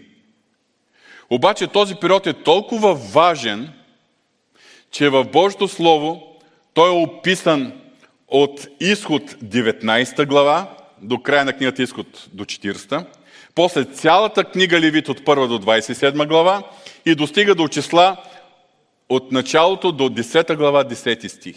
Обаче 1.29 1.67
този 1.67 1.95
период 1.95 2.27
е 2.27 2.33
толкова 2.33 2.93
важен, 2.95 3.69
че 4.91 5.09
в 5.09 5.23
Божието 5.23 5.67
Слово 5.67 6.37
той 6.73 6.89
е 6.89 7.03
описан 7.03 7.73
от 8.27 8.67
изход 8.79 9.31
19 9.31 10.25
глава 10.25 10.77
до 11.01 11.19
края 11.21 11.45
на 11.45 11.53
книгата 11.53 11.83
изход 11.83 12.27
до 12.33 12.45
40, 12.45 13.05
после 13.55 13.85
цялата 13.85 14.43
книга 14.43 14.79
Левит 14.79 15.09
от 15.09 15.21
1 15.21 15.47
до 15.47 15.59
27 15.59 16.27
глава 16.27 16.63
и 17.05 17.15
достига 17.15 17.55
до 17.55 17.67
числа 17.67 18.17
от 19.11 19.31
началото 19.31 19.91
до 19.91 20.09
10 20.09 20.55
глава 20.55 20.83
10 20.83 21.27
стих. 21.27 21.55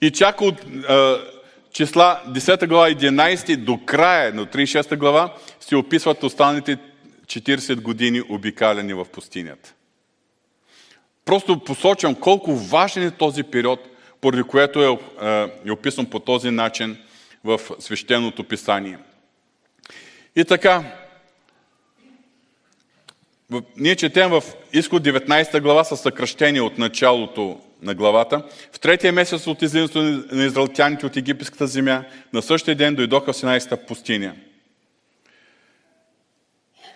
И 0.00 0.10
чак 0.10 0.40
от 0.40 0.54
е, 0.64 1.14
числа 1.72 2.22
10 2.28 2.68
глава 2.68 2.90
11 2.90 3.56
до 3.56 3.78
края 3.86 4.34
на 4.34 4.46
36 4.46 4.96
глава 4.96 5.34
се 5.60 5.76
описват 5.76 6.22
останалите 6.22 6.78
40 7.26 7.80
години 7.80 8.22
обикаляни 8.28 8.94
в 8.94 9.04
пустинята. 9.04 9.74
Просто 11.24 11.58
посочвам 11.58 12.14
колко 12.14 12.56
важен 12.56 13.02
е 13.02 13.10
този 13.10 13.42
период, 13.42 13.80
поради 14.20 14.42
което 14.42 14.82
е, 14.82 14.98
е 15.64 15.70
описан 15.70 16.06
по 16.06 16.18
този 16.18 16.50
начин 16.50 16.96
в 17.44 17.60
свещеното 17.78 18.44
писание. 18.44 18.98
И 20.36 20.44
така, 20.44 20.84
ние 23.76 23.96
четем 23.96 24.30
в 24.30 24.42
изход 24.72 25.02
19 25.02 25.60
глава 25.60 25.84
със 25.84 26.00
съкръщение 26.00 26.60
от 26.60 26.78
началото 26.78 27.60
на 27.82 27.94
главата. 27.94 28.42
В 28.72 28.80
третия 28.80 29.12
месец 29.12 29.46
от 29.46 29.62
излизането 29.62 30.02
на 30.32 30.44
израелтяните 30.44 31.06
от 31.06 31.16
египетската 31.16 31.66
земя, 31.66 32.04
на 32.32 32.42
същия 32.42 32.74
ден 32.74 32.94
дойдоха 32.94 33.32
в 33.32 33.36
Синайската 33.36 33.86
пустиня. 33.86 34.34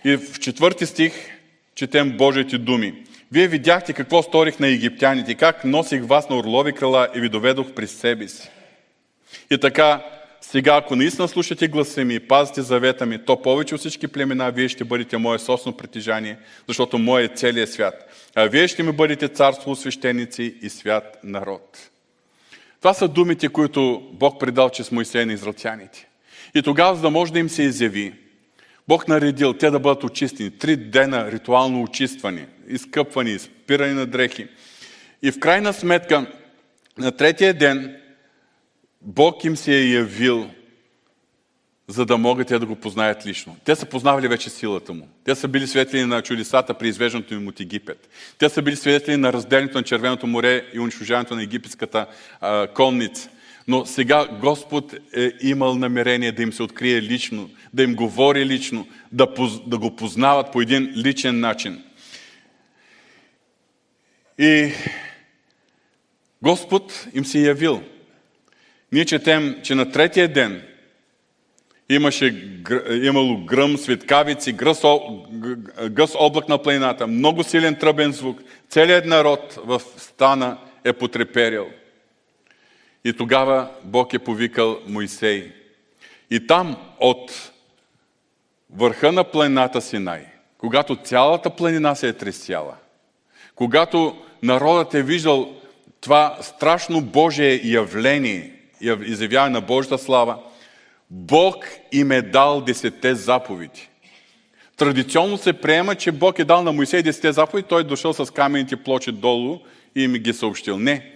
И 0.05 0.17
в 0.17 0.41
четвърти 0.41 0.87
стих 0.87 1.13
четем 1.75 2.17
Божиите 2.17 2.59
думи. 2.59 3.05
Вие 3.33 3.49
видяхте 3.49 3.93
какво 3.93 4.23
сторих 4.23 4.59
на 4.59 4.67
египтяните, 4.67 5.35
как 5.35 5.65
носих 5.65 6.05
вас 6.05 6.29
на 6.31 6.37
орлови 6.37 6.73
крила 6.73 7.09
и 7.15 7.21
ви 7.21 7.29
доведох 7.29 7.73
при 7.73 7.87
себе 7.87 8.29
си. 8.29 8.51
И 9.51 9.59
така, 9.59 10.05
сега, 10.51 10.77
ако 10.77 10.97
наистина 10.97 11.29
слушате 11.29 11.69
гласа 11.69 12.05
ми 12.05 12.15
и 12.15 12.21
пазите 12.21 12.63
завета 12.63 13.07
ми, 13.07 13.25
то 13.25 13.43
повече 13.43 13.75
от 13.75 13.81
всички 13.81 14.09
племена 14.09 14.51
вие 14.51 14.69
ще 14.69 14.85
бъдете 14.85 15.17
мое 15.17 15.39
собствено 15.39 15.77
притежание, 15.77 16.39
защото 16.69 16.99
мое 16.99 17.25
е 17.25 17.29
целият 17.29 17.73
свят. 17.73 17.95
А 18.35 18.45
вие 18.45 18.69
ще 18.69 18.83
ми 18.83 18.93
бъдете 18.93 19.29
царство, 19.29 19.77
свещеници 19.77 20.55
и 20.63 20.71
свят 20.71 21.19
народ. 21.25 21.91
Това 22.81 22.95
са 22.95 23.09
думите, 23.09 23.49
които 23.49 24.11
Бог 24.13 24.41
предал 24.41 24.71
чрез 24.71 24.91
Моисея 24.91 25.27
на 25.27 25.33
израелтяните. 25.33 26.09
И 26.55 26.63
тогава, 26.63 26.97
за 26.97 27.03
да 27.03 27.11
може 27.11 27.33
да 27.33 27.39
им 27.39 27.49
се 27.49 27.63
изяви, 27.63 28.15
Бог 28.89 29.09
наредил 29.09 29.53
те 29.53 29.71
да 29.71 29.79
бъдат 29.79 30.05
очистени. 30.05 30.51
Три 30.51 30.77
дена 30.77 31.33
ритуално 31.33 31.83
очиствани, 31.83 32.47
изкъпвани, 32.69 33.31
изпирани 33.31 33.95
на 33.95 34.07
дрехи. 34.07 34.49
И 35.23 35.33
в 35.33 35.41
крайна 35.41 35.73
сметка, 35.73 36.27
на 36.99 37.13
третия 37.13 37.55
ден, 37.55 37.97
Бог 39.05 39.45
им 39.45 39.57
се 39.57 39.77
е 39.77 39.89
явил, 39.89 40.51
за 41.89 42.07
да 42.07 42.19
могат 42.19 42.49
те 42.49 42.59
да 42.59 42.67
го 42.67 42.77
познаят 42.77 43.27
лично. 43.27 43.57
Те 43.65 43.77
са 43.77 43.87
познавали 43.87 44.29
вече 44.29 44.51
силата 44.51 44.93
му. 44.93 45.09
Те 45.25 45.35
са 45.35 45.49
били 45.49 45.67
свидетели 45.67 46.05
на 46.05 46.23
чудесата 46.23 46.75
при 46.75 46.89
извеждането 46.89 47.35
им 47.35 47.49
от 47.49 47.61
Египет. 47.61 48.09
Те 48.39 48.49
са 48.49 48.63
били 48.63 48.77
свидетели 48.77 49.17
на 49.17 49.33
разделението 49.33 49.79
на 49.79 49.85
Червеното 49.85 50.27
море 50.27 50.65
и 50.75 50.81
унищожаването 50.81 51.35
на 51.35 51.43
египетската 51.43 52.07
а, 52.41 52.67
конница. 52.67 53.31
Но 53.69 53.87
сега 53.87 54.29
Господ 54.41 54.95
е 55.17 55.33
имал 55.41 55.75
намерение 55.75 56.33
да 56.33 56.43
им 56.43 56.53
се 56.53 56.63
открие 56.63 57.03
лично, 57.03 57.51
да 57.75 57.83
им 57.83 57.95
говори 57.95 58.47
лично, 58.47 58.87
да, 59.13 59.27
да 59.67 59.79
го 59.79 59.97
познават 59.97 60.53
по 60.53 60.61
един 60.61 60.93
личен 60.97 61.41
начин. 61.41 61.83
И 64.39 64.73
Господ 66.43 67.07
им 67.15 67.25
се 67.25 67.39
е 67.39 67.43
явил. 67.43 67.83
Ние 68.95 69.05
четем, 69.05 69.61
че 69.63 69.75
на 69.75 69.91
третия 69.91 70.33
ден 70.33 70.63
имаше, 71.89 72.59
имало 73.03 73.45
гръм, 73.45 73.77
светкавици, 73.77 74.53
гъс, 74.53 74.83
гъс 75.91 76.13
облак 76.19 76.49
на 76.49 76.63
планината, 76.63 77.07
много 77.07 77.45
силен 77.45 77.75
тръбен 77.75 78.13
звук. 78.13 78.41
Целият 78.69 79.07
народ 79.07 79.59
в 79.65 79.83
стана 79.97 80.59
е 80.85 80.93
потреперил. 80.93 81.67
И 83.05 83.13
тогава 83.13 83.69
Бог 83.85 84.15
е 84.15 84.19
повикал 84.19 84.81
Моисей. 84.87 85.53
И 86.31 86.47
там 86.47 86.77
от 87.01 87.53
върха 88.71 89.13
на 89.13 89.25
планината 89.25 89.81
Синай, 89.81 90.27
когато 90.59 90.97
цялата 90.97 91.51
планина 91.51 91.95
се 91.95 92.09
е 92.09 92.13
тресяла, 92.13 92.75
когато 93.55 94.17
народът 94.43 94.95
е 94.95 95.03
виждал 95.03 95.55
това 96.01 96.39
страшно 96.41 97.01
Божие 97.01 97.61
явление, 97.65 98.54
изявяване 98.81 99.53
на 99.53 99.61
Божията 99.61 99.99
слава, 99.99 100.39
Бог 101.11 101.67
им 101.93 102.13
е 102.13 102.23
дал 102.23 102.61
десетте 102.61 103.15
заповеди. 103.15 103.89
Традиционно 104.77 105.39
се 105.39 105.53
приема, 105.53 105.95
че 105.95 106.13
Бог 106.13 106.39
е 106.39 106.45
дал 106.45 106.63
на 106.63 106.73
Моисей 106.73 107.03
десетте 107.03 107.33
заповеди, 107.33 107.69
той 107.69 107.81
е 107.81 107.85
дошъл 107.85 108.13
с 108.13 108.33
камените 108.33 108.77
плочи 108.77 109.13
долу 109.13 109.59
и 109.97 110.05
им 110.05 110.13
ги 110.13 110.33
съобщил. 110.33 110.79
Не. 110.79 111.11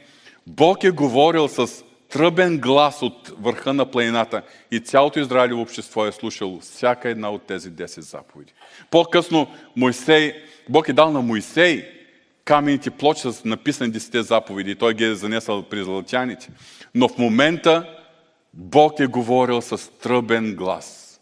Бог 0.46 0.84
е 0.84 0.90
говорил 0.90 1.48
с 1.48 1.84
тръбен 2.08 2.58
глас 2.58 3.02
от 3.02 3.32
върха 3.40 3.72
на 3.72 3.90
планината 3.90 4.42
и 4.70 4.80
цялото 4.80 5.20
Израилево 5.20 5.60
общество 5.60 6.06
е 6.06 6.12
слушало 6.12 6.60
всяка 6.60 7.08
една 7.08 7.30
от 7.30 7.42
тези 7.42 7.70
10 7.70 8.00
заповеди. 8.00 8.52
По-късно 8.90 9.46
Моисей, 9.76 10.34
Бог 10.68 10.88
е 10.88 10.92
дал 10.92 11.12
на 11.12 11.22
Моисей 11.22 11.84
камените 12.44 12.90
плочи 12.90 13.20
с 13.20 13.44
написани 13.44 13.92
10 13.92 14.20
заповеди 14.20 14.70
и 14.70 14.74
той 14.74 14.94
ги 14.94 15.04
е 15.04 15.14
занесъл 15.14 15.62
при 15.62 15.84
златяните. 15.84 16.48
Но 16.94 17.08
в 17.08 17.18
момента 17.18 17.98
Бог 18.54 19.00
е 19.00 19.06
говорил 19.06 19.62
с 19.62 19.90
тръбен 19.98 20.54
глас. 20.54 21.20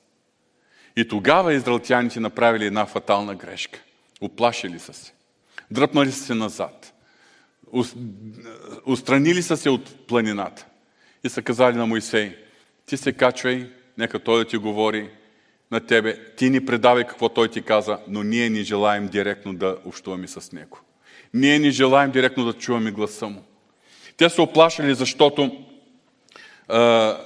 И 0.96 1.08
тогава 1.08 1.54
израелтяните 1.54 2.20
направили 2.20 2.66
една 2.66 2.87
фатална 2.87 3.35
грешка. 3.35 3.80
Оплашили 4.20 4.78
са 4.78 4.92
се. 4.92 5.12
Дръпнали 5.70 6.12
са 6.12 6.25
се 6.25 6.35
назад. 6.35 6.94
Устранили 8.87 9.42
са 9.42 9.56
се 9.56 9.70
от 9.70 10.06
планината. 10.06 10.66
И 11.25 11.28
са 11.28 11.42
казали 11.42 11.76
на 11.76 11.87
Моисей, 11.87 12.37
ти 12.87 12.96
се 12.96 13.12
качвай, 13.12 13.70
нека 13.99 14.18
той 14.18 14.38
да 14.38 14.50
ти 14.50 14.56
говори 14.56 15.11
на 15.70 15.80
тебе. 15.80 16.35
Ти 16.37 16.50
ни 16.50 16.66
предавай 16.66 17.04
какво 17.04 17.28
той 17.28 17.49
ти 17.49 17.62
каза, 17.62 17.99
но 18.08 18.23
ние 18.23 18.50
не 18.50 18.62
желаем 18.62 19.08
директно 19.08 19.54
да 19.54 19.78
общуваме 19.85 20.28
с 20.28 20.52
него. 20.52 20.80
Ние 21.35 21.58
не 21.58 21.70
желаем 21.70 22.11
директно 22.11 22.44
да 22.44 22.52
чуваме 22.52 22.90
гласа 22.90 23.28
му. 23.28 23.44
Те 24.16 24.28
са 24.28 24.42
оплашали, 24.42 24.94
защото 24.94 25.64
а, 26.68 27.16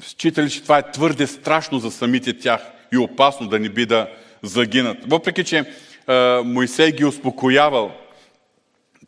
считали, 0.00 0.50
че 0.50 0.62
това 0.62 0.78
е 0.78 0.90
твърде 0.90 1.26
страшно 1.26 1.78
за 1.78 1.90
самите 1.90 2.38
тях 2.38 2.60
и 2.92 2.98
опасно 2.98 3.48
да 3.48 3.58
не 3.58 3.68
би 3.68 3.86
да 3.86 4.08
загинат. 4.42 4.98
Въпреки, 5.06 5.44
че 5.44 5.64
а, 6.06 6.42
Моисей 6.44 6.92
ги 6.92 7.04
успокоявал, 7.04 7.92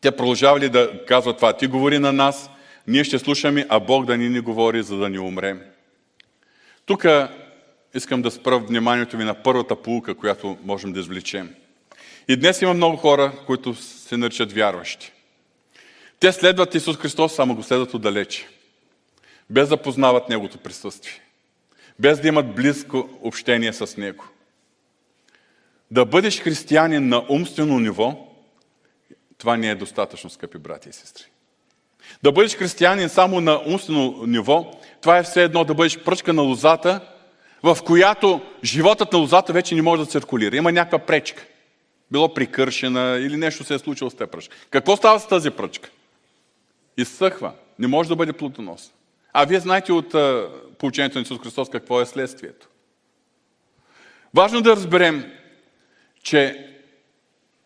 те 0.01 0.11
продължавали 0.11 0.69
да 0.69 1.05
казват 1.07 1.37
това. 1.37 1.53
Ти 1.53 1.67
говори 1.67 1.99
на 1.99 2.13
нас, 2.13 2.51
ние 2.87 3.05
ще 3.05 3.19
слушаме, 3.19 3.67
а 3.69 3.81
Бог 3.81 4.07
да 4.07 4.17
ни 4.17 4.29
ни 4.29 4.41
говори, 4.41 4.83
за 4.83 4.97
да 4.97 5.09
ни 5.09 5.19
умрем. 5.19 5.61
Тук 6.87 7.07
искам 7.95 8.23
да 8.23 8.31
спра 8.31 8.59
вниманието 8.59 9.17
ви 9.17 9.25
на 9.25 9.35
първата 9.35 9.77
полука, 9.77 10.15
която 10.15 10.59
можем 10.65 10.93
да 10.93 11.01
извлечем. 11.01 11.55
И 12.29 12.37
днес 12.37 12.63
има 12.63 12.75
много 12.75 12.97
хора, 12.97 13.33
които 13.47 13.75
се 13.75 14.17
наричат 14.17 14.53
вярващи. 14.53 15.13
Те 16.21 16.33
следват 16.33 16.75
Исус 16.75 16.97
Христос, 16.97 17.35
само 17.35 17.55
го 17.55 17.63
следват 17.63 17.95
отдалече. 17.95 18.49
Без 19.51 19.69
да 19.69 19.77
познават 19.77 20.29
Неговото 20.29 20.59
присъствие. 20.59 21.21
Без 21.99 22.21
да 22.21 22.29
имат 22.29 22.55
близко 22.55 23.09
общение 23.23 23.73
с 23.73 23.97
Него. 23.97 24.25
Да 25.91 26.05
бъдеш 26.05 26.41
християнин 26.41 27.09
на 27.09 27.25
умствено 27.29 27.79
ниво, 27.79 28.27
това 29.39 29.57
не 29.57 29.71
е 29.71 29.75
достатъчно, 29.75 30.31
скъпи 30.31 30.59
брати 30.59 30.89
и 30.89 30.93
сестри. 30.93 31.25
Да 32.23 32.33
бъдеш 32.33 32.57
християнин 32.57 33.09
само 33.09 33.41
на 33.41 33.63
умствено 33.67 34.27
ниво, 34.27 34.81
това 35.01 35.19
е 35.19 35.23
все 35.23 35.45
едно 35.45 35.65
да 35.65 35.75
бъдеш 35.75 35.99
пръчка 35.99 36.33
на 36.33 36.43
лозата, 36.43 37.01
в 37.63 37.79
която 37.85 38.41
животът 38.65 39.13
на 39.13 39.19
лозата 39.19 39.53
вече 39.53 39.75
не 39.75 39.83
може 39.83 40.03
да 40.03 40.11
циркулира. 40.11 40.57
Има 40.57 40.73
някаква 40.73 40.99
пречка. 40.99 41.47
Било 42.11 42.35
прикършена 42.35 43.19
или 43.21 43.37
нещо 43.37 43.65
се 43.65 43.75
е 43.75 43.79
случило 43.79 44.11
с 44.11 44.15
тази 44.15 44.31
пръчка. 44.31 44.57
Какво 44.71 44.97
става 44.97 45.21
с 45.21 45.29
тази 45.29 45.51
пръчка? 45.51 45.91
Изсъхва. 47.01 47.53
Не 47.79 47.87
може 47.87 48.09
да 48.09 48.17
бъде 48.17 48.33
плодоносна. 48.33 48.93
А 49.33 49.45
вие 49.45 49.61
знаете 49.61 49.93
от 49.93 50.15
получението 50.79 51.19
на 51.19 51.23
Исус 51.23 51.39
Христос 51.39 51.69
какво 51.71 52.01
е 52.01 52.07
следствието. 52.07 52.69
Важно 54.35 54.61
да 54.61 54.77
разберем, 54.77 55.25
че 56.23 56.67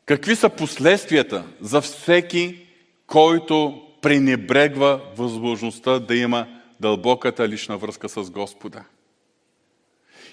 какви 0.07 0.37
са 0.37 0.49
последствията 0.49 1.45
за 1.61 1.81
всеки, 1.81 2.67
който 3.07 3.83
пренебрегва 4.03 5.01
възможността 5.17 5.99
да 5.99 6.17
има 6.17 6.47
дълбоката 6.81 7.49
лична 7.49 7.79
връзка 7.79 8.09
с 8.09 8.31
Господа. 8.31 8.85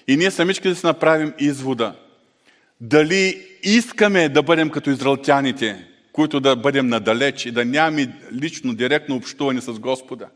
И 0.08 0.16
ние 0.16 0.30
самички 0.30 0.68
да 0.68 0.74
си 0.74 0.86
направим 0.86 1.34
извода. 1.38 1.94
Дали 2.80 3.48
искаме 3.62 4.28
да 4.28 4.42
бъдем 4.42 4.70
като 4.70 4.90
израелтяните, 4.90 5.88
които 6.12 6.40
да 6.40 6.56
бъдем 6.56 6.88
надалеч 6.88 7.46
и 7.46 7.50
да 7.50 7.64
нямаме 7.64 8.14
лично, 8.32 8.74
директно 8.74 9.16
общуване 9.16 9.60
с 9.60 9.72
Господа. 9.72 10.28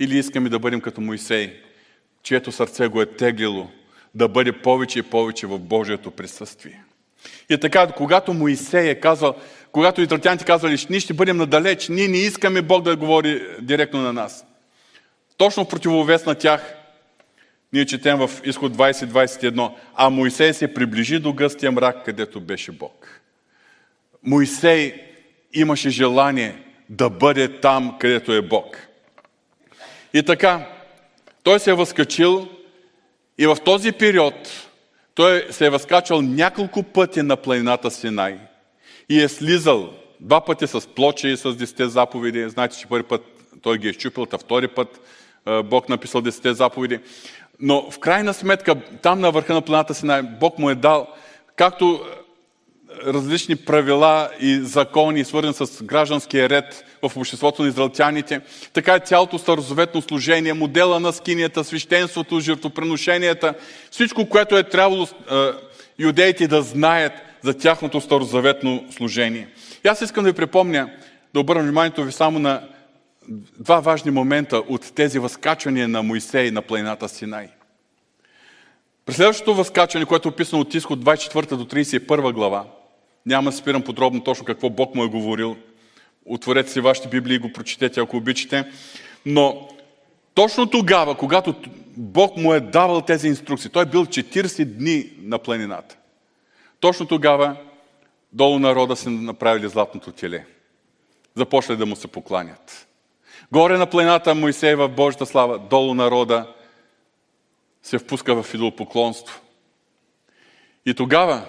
Или 0.00 0.18
искаме 0.18 0.48
да 0.48 0.58
бъдем 0.58 0.80
като 0.80 1.00
Моисей, 1.00 1.60
чието 2.22 2.52
сърце 2.52 2.88
го 2.88 3.02
е 3.02 3.06
теглило 3.06 3.68
да 4.14 4.28
бъде 4.28 4.52
повече 4.52 4.98
и 4.98 5.02
повече 5.02 5.46
в 5.46 5.58
Божието 5.58 6.10
присъствие. 6.10 6.84
И 7.50 7.58
така, 7.58 7.92
когато 7.96 8.34
Моисей 8.34 8.90
е 8.90 9.00
казал, 9.00 9.34
когато 9.72 10.00
израелтяните 10.00 10.44
казвали, 10.44 10.86
ние 10.90 11.00
ще 11.00 11.14
бъдем 11.14 11.36
надалеч, 11.36 11.88
ние 11.88 12.08
не 12.08 12.18
искаме 12.18 12.62
Бог 12.62 12.82
да 12.82 12.96
говори 12.96 13.42
директно 13.60 14.00
на 14.00 14.12
нас. 14.12 14.46
Точно 15.36 15.64
в 15.64 15.68
противовес 15.68 16.26
на 16.26 16.34
тях, 16.34 16.74
ние 17.72 17.86
четем 17.86 18.18
в 18.18 18.30
изход 18.44 18.76
20-21, 18.76 19.70
а 19.94 20.10
Моисей 20.10 20.52
се 20.52 20.74
приближи 20.74 21.18
до 21.18 21.32
гъстия 21.32 21.72
мрак, 21.72 22.04
където 22.04 22.40
беше 22.40 22.72
Бог. 22.72 23.20
Моисей 24.22 24.94
имаше 25.52 25.90
желание 25.90 26.64
да 26.88 27.10
бъде 27.10 27.60
там, 27.60 27.96
където 28.00 28.32
е 28.32 28.42
Бог. 28.42 28.88
И 30.14 30.22
така, 30.22 30.68
той 31.42 31.60
се 31.60 31.70
е 31.70 31.74
възкачил 31.74 32.48
и 33.38 33.46
в 33.46 33.56
този 33.64 33.92
период 33.92 34.68
той 35.14 35.46
се 35.50 35.66
е 35.66 35.70
възкачал 35.70 36.22
няколко 36.22 36.82
пъти 36.82 37.22
на 37.22 37.36
планината 37.36 37.90
Синай 37.90 38.38
и 39.08 39.22
е 39.22 39.28
слизал 39.28 39.92
два 40.20 40.44
пъти 40.44 40.66
с 40.66 40.88
плочи 40.94 41.28
и 41.28 41.36
с 41.36 41.54
десете 41.54 41.88
заповеди. 41.88 42.48
Знаете, 42.48 42.78
че 42.78 42.86
първи 42.86 43.02
път 43.02 43.22
той 43.62 43.78
ги 43.78 43.88
е 43.88 43.92
щупил, 43.92 44.26
а 44.32 44.38
втори 44.38 44.68
път 44.68 45.00
Бог 45.64 45.88
написал 45.88 46.20
десете 46.20 46.54
заповеди. 46.54 46.98
Но 47.60 47.90
в 47.90 47.98
крайна 47.98 48.34
сметка, 48.34 48.74
там 49.02 49.20
на 49.20 49.30
върха 49.30 49.54
на 49.54 49.62
планата 49.62 49.94
Синай, 49.94 50.22
Бог 50.22 50.58
му 50.58 50.70
е 50.70 50.74
дал, 50.74 51.06
както 51.56 52.06
различни 53.06 53.56
правила 53.56 54.30
и 54.40 54.60
закони, 54.62 55.24
свързани 55.24 55.54
с 55.54 55.82
гражданския 55.82 56.48
ред 56.48 56.84
в 57.02 57.16
обществото 57.16 57.62
на 57.62 57.68
израелтяните. 57.68 58.40
Така 58.72 58.94
е 58.94 59.00
цялото 59.00 59.38
старозаветно 59.38 60.02
служение, 60.02 60.52
модела 60.52 61.00
на 61.00 61.12
скинията, 61.12 61.64
свещенството, 61.64 62.40
жертвоприношенията, 62.40 63.54
всичко, 63.90 64.28
което 64.28 64.58
е 64.58 64.62
трябвало 64.62 65.02
е, 65.02 65.34
юдеите 65.98 66.48
да 66.48 66.62
знаят 66.62 67.12
за 67.42 67.54
тяхното 67.54 68.00
старозаветно 68.00 68.84
служение. 68.90 69.48
И 69.84 69.88
аз 69.88 70.00
искам 70.00 70.24
да 70.24 70.30
ви 70.30 70.36
припомня, 70.36 70.90
да 71.34 71.40
обърна 71.40 71.62
вниманието 71.62 72.04
ви 72.04 72.12
само 72.12 72.38
на 72.38 72.62
два 73.58 73.80
важни 73.80 74.10
момента 74.10 74.62
от 74.68 74.92
тези 74.94 75.18
възкачвания 75.18 75.88
на 75.88 76.02
Моисей 76.02 76.50
на 76.50 76.62
планината 76.62 77.08
Синай. 77.08 77.48
При 79.08 79.14
следващото 79.14 79.54
възкачване, 79.54 80.06
което 80.06 80.28
е 80.28 80.32
описано 80.32 80.62
от 80.62 80.74
Изход 80.74 81.00
24 81.00 81.56
до 81.56 81.64
31 81.64 82.32
глава, 82.32 82.64
няма 83.28 83.50
да 83.50 83.56
спирам 83.56 83.82
подробно 83.82 84.24
точно 84.24 84.44
какво 84.44 84.70
Бог 84.70 84.94
му 84.94 85.04
е 85.04 85.08
говорил. 85.08 85.56
Отворете 86.26 86.70
си 86.70 86.80
вашите 86.80 87.08
Библии 87.08 87.34
и 87.34 87.38
го 87.38 87.52
прочетете, 87.52 88.00
ако 88.00 88.16
обичате. 88.16 88.72
Но 89.26 89.68
точно 90.34 90.70
тогава, 90.70 91.14
когато 91.14 91.54
Бог 91.96 92.36
му 92.36 92.54
е 92.54 92.60
давал 92.60 93.00
тези 93.00 93.28
инструкции, 93.28 93.70
той 93.70 93.82
е 93.82 93.86
бил 93.86 94.06
40 94.06 94.64
дни 94.64 95.10
на 95.22 95.38
планината. 95.38 95.96
Точно 96.80 97.06
тогава 97.06 97.56
долу 98.32 98.58
народа 98.58 98.96
си 98.96 99.08
направили 99.08 99.68
златното 99.68 100.12
теле. 100.12 100.44
Започнали 101.34 101.78
да 101.78 101.86
му 101.86 101.96
се 101.96 102.08
покланят. 102.08 102.86
Горе 103.52 103.78
на 103.78 103.86
планината 103.86 104.34
Моисей 104.34 104.74
в 104.74 104.88
Божията 104.88 105.26
слава, 105.26 105.58
долу 105.58 105.94
народа 105.94 106.54
се 107.82 107.98
впуска 107.98 108.42
в 108.42 108.54
идолопоклонство. 108.54 109.40
И 110.86 110.94
тогава 110.94 111.46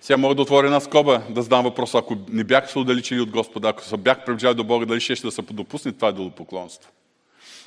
сега 0.00 0.16
мога 0.16 0.34
да 0.34 0.42
отворя 0.42 0.66
една 0.66 0.80
скоба, 0.80 1.22
да 1.30 1.42
задам 1.42 1.64
въпроса, 1.64 1.98
ако 1.98 2.16
не 2.28 2.44
бях 2.44 2.70
се 2.70 2.78
удаличили 2.78 3.20
от 3.20 3.30
Господа, 3.30 3.68
ако 3.68 3.84
се 3.84 3.96
бях 3.96 4.24
приближали 4.24 4.54
до 4.54 4.64
Бога, 4.64 4.86
дали 4.86 5.00
ще, 5.00 5.14
да 5.14 5.30
се 5.30 5.42
допусне 5.42 5.92
това 5.92 6.12
долопоклонство. 6.12 6.90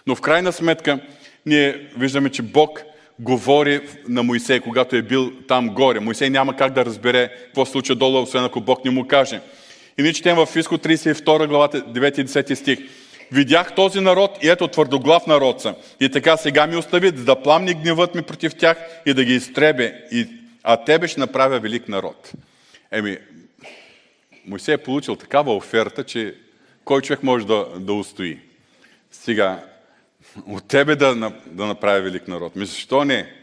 Но 0.08 0.15
в 0.15 0.22
крайна 0.22 0.52
сметка, 0.52 1.00
ние 1.46 1.89
виждаме, 1.98 2.30
че 2.30 2.41
Бог 2.41 2.84
говори 3.20 3.82
на 4.08 4.24
Моисей, 4.24 4.60
когато 4.60 4.96
е 4.96 5.02
бил 5.02 5.32
там 5.48 5.70
горе. 5.70 6.00
Моисей 6.00 6.30
няма 6.30 6.56
как 6.56 6.74
да 6.74 6.86
разбере 6.86 7.30
какво 7.46 7.65
се 7.65 7.72
случва 7.72 7.96
долу, 7.96 8.22
освен 8.22 8.44
ако 8.44 8.62
Бог 8.62 8.86
не 8.86 8.91
му 8.91 9.08
каже. 9.08 9.41
И 9.98 10.04
ние 10.04 10.13
четем 10.13 10.36
в 10.36 10.56
Изход 10.56 10.84
32 10.84 11.48
главата 11.48 11.82
9 11.82 12.22
и 12.22 12.26
10 12.26 12.54
стих. 12.54 12.80
Видях 13.32 13.76
този 13.76 14.00
народ 14.00 14.38
и 14.44 14.50
ето 14.50 14.67
твърдоглав 14.67 15.28
народ 15.28 15.62
са. 15.62 15.76
И 16.00 16.10
така 16.10 16.38
сега 16.38 16.67
ми 16.67 16.76
остави 16.76 17.12
да 17.12 17.36
пламни 17.36 17.74
гневът 17.74 18.15
ми 18.15 18.22
против 18.22 18.56
тях 18.56 18.78
и 19.06 19.13
да 19.13 19.24
ги 19.24 19.36
изтребе. 19.36 19.94
И 20.12 20.28
а 20.63 20.84
тебе 20.84 21.08
ще 21.08 21.19
направя 21.19 21.60
велик 21.60 21.88
народ. 21.88 22.32
Еми, 22.91 23.17
Моисей 24.45 24.74
е 24.74 24.78
получил 24.78 25.15
такава 25.15 25.56
оферта, 25.56 26.04
че 26.04 26.36
кой 26.86 27.02
човек 27.02 27.24
може 27.24 27.47
да, 27.47 27.65
да 27.80 27.93
устои? 27.93 28.39
Сега, 29.12 29.63
от 30.47 30.67
тебе 30.67 30.95
да, 30.95 31.34
да 31.45 31.65
направя 31.65 32.02
велик 32.02 32.28
народ. 32.28 32.56
Мисля, 32.56 32.74
защо 32.74 33.06
не? 33.06 33.34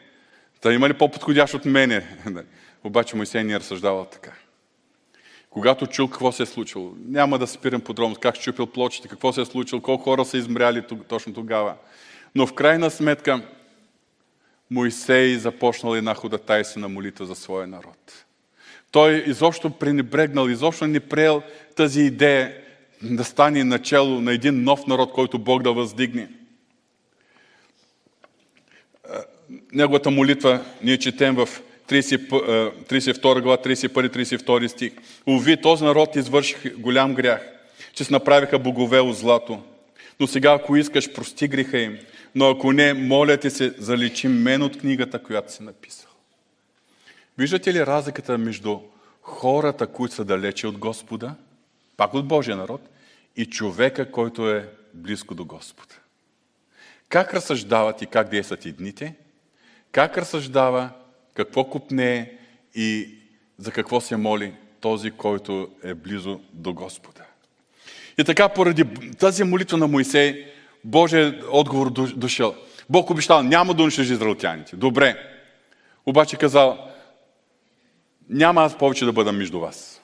Та 0.60 0.72
има 0.72 0.88
ли 0.88 0.94
по-подходящ 0.94 1.54
от 1.54 1.64
мене? 1.64 2.06
Обаче 2.84 3.16
Моисей 3.16 3.44
не 3.44 3.52
е 3.52 3.60
разсъждавал 3.60 4.04
така. 4.04 4.32
Когато 5.50 5.86
чул 5.86 6.08
какво 6.08 6.32
се 6.32 6.42
е 6.42 6.46
случило, 6.46 6.92
няма 6.98 7.38
да 7.38 7.46
спирам 7.46 7.80
подробно 7.80 8.16
как 8.16 8.36
щупил 8.36 8.66
плочите, 8.66 9.08
какво 9.08 9.32
се 9.32 9.40
е 9.40 9.44
случило, 9.44 9.82
колко 9.82 10.04
хора 10.04 10.24
са 10.24 10.38
измряли 10.38 10.84
точно 11.08 11.34
тогава. 11.34 11.74
Но 12.34 12.46
в 12.46 12.54
крайна 12.54 12.90
сметка, 12.90 13.42
Моисей 14.70 15.34
започнал 15.34 15.94
една 15.94 16.14
ходатайствена 16.14 16.88
молитва 16.88 17.26
за 17.26 17.34
своя 17.34 17.66
народ. 17.66 18.24
Той 18.90 19.24
изобщо 19.26 19.70
пренебрегнал, 19.70 20.48
изобщо 20.48 20.86
не 20.86 21.00
приел 21.00 21.42
тази 21.76 22.00
идея 22.00 22.56
да 23.02 23.24
стане 23.24 23.64
начало 23.64 24.20
на 24.20 24.32
един 24.32 24.62
нов 24.62 24.86
народ, 24.86 25.12
който 25.12 25.38
Бог 25.38 25.62
да 25.62 25.72
въздигне. 25.72 26.28
Неговата 29.72 30.10
молитва 30.10 30.64
ние 30.82 30.98
четем 30.98 31.34
в 31.34 31.48
32 31.88 33.40
глава, 33.40 33.56
31-32 33.56 34.66
стих. 34.66 34.92
Ови, 35.26 35.56
този 35.56 35.84
народ 35.84 36.16
извърши 36.16 36.56
голям 36.78 37.14
грях, 37.14 37.40
че 37.94 38.04
се 38.04 38.12
направиха 38.12 38.58
богове 38.58 39.00
от 39.00 39.16
злато. 39.16 39.62
Но 40.20 40.26
сега, 40.26 40.52
ако 40.52 40.76
искаш, 40.76 41.12
прости 41.12 41.48
греха 41.48 41.78
им, 41.78 41.98
но 42.34 42.50
ако 42.50 42.72
не, 42.72 42.94
моля 42.94 43.36
ти 43.36 43.50
се, 43.50 43.74
заличи 43.78 44.28
мен 44.28 44.62
от 44.62 44.78
книгата, 44.78 45.22
която 45.22 45.52
си 45.52 45.62
написал. 45.62 46.10
Виждате 47.38 47.74
ли 47.74 47.86
разликата 47.86 48.38
между 48.38 48.78
хората, 49.22 49.86
които 49.86 50.14
са 50.14 50.24
далече 50.24 50.66
от 50.66 50.78
Господа, 50.78 51.34
пак 51.96 52.14
от 52.14 52.28
Божия 52.28 52.56
народ, 52.56 52.80
и 53.36 53.46
човека, 53.46 54.10
който 54.10 54.50
е 54.50 54.68
близко 54.94 55.34
до 55.34 55.44
Господа? 55.44 55.94
Как 57.08 57.34
разсъждават 57.34 58.02
и 58.02 58.06
как 58.06 58.28
действат 58.28 58.64
и 58.64 58.72
дните? 58.72 59.14
Как 59.92 60.18
разсъждава, 60.18 60.90
какво 61.34 61.64
купне 61.64 62.32
и 62.74 63.14
за 63.58 63.72
какво 63.72 64.00
се 64.00 64.16
моли 64.16 64.52
този, 64.80 65.10
който 65.10 65.70
е 65.84 65.94
близо 65.94 66.40
до 66.52 66.74
Господа? 66.74 67.24
И 68.18 68.24
така, 68.24 68.48
поради 68.48 68.84
тази 69.18 69.44
молитва 69.44 69.78
на 69.78 69.86
Моисей, 69.86 70.52
Божия 70.84 71.42
отговор 71.50 71.90
дошъл. 72.16 72.54
Бог 72.90 73.10
обещал, 73.10 73.42
няма 73.42 73.74
да 73.74 73.82
унищожи 73.82 74.12
израелтяните. 74.12 74.76
Добре. 74.76 75.16
Обаче 76.06 76.36
казал, 76.36 76.90
няма 78.28 78.62
аз 78.62 78.78
повече 78.78 79.04
да 79.04 79.12
бъда 79.12 79.32
между 79.32 79.60
вас. 79.60 80.02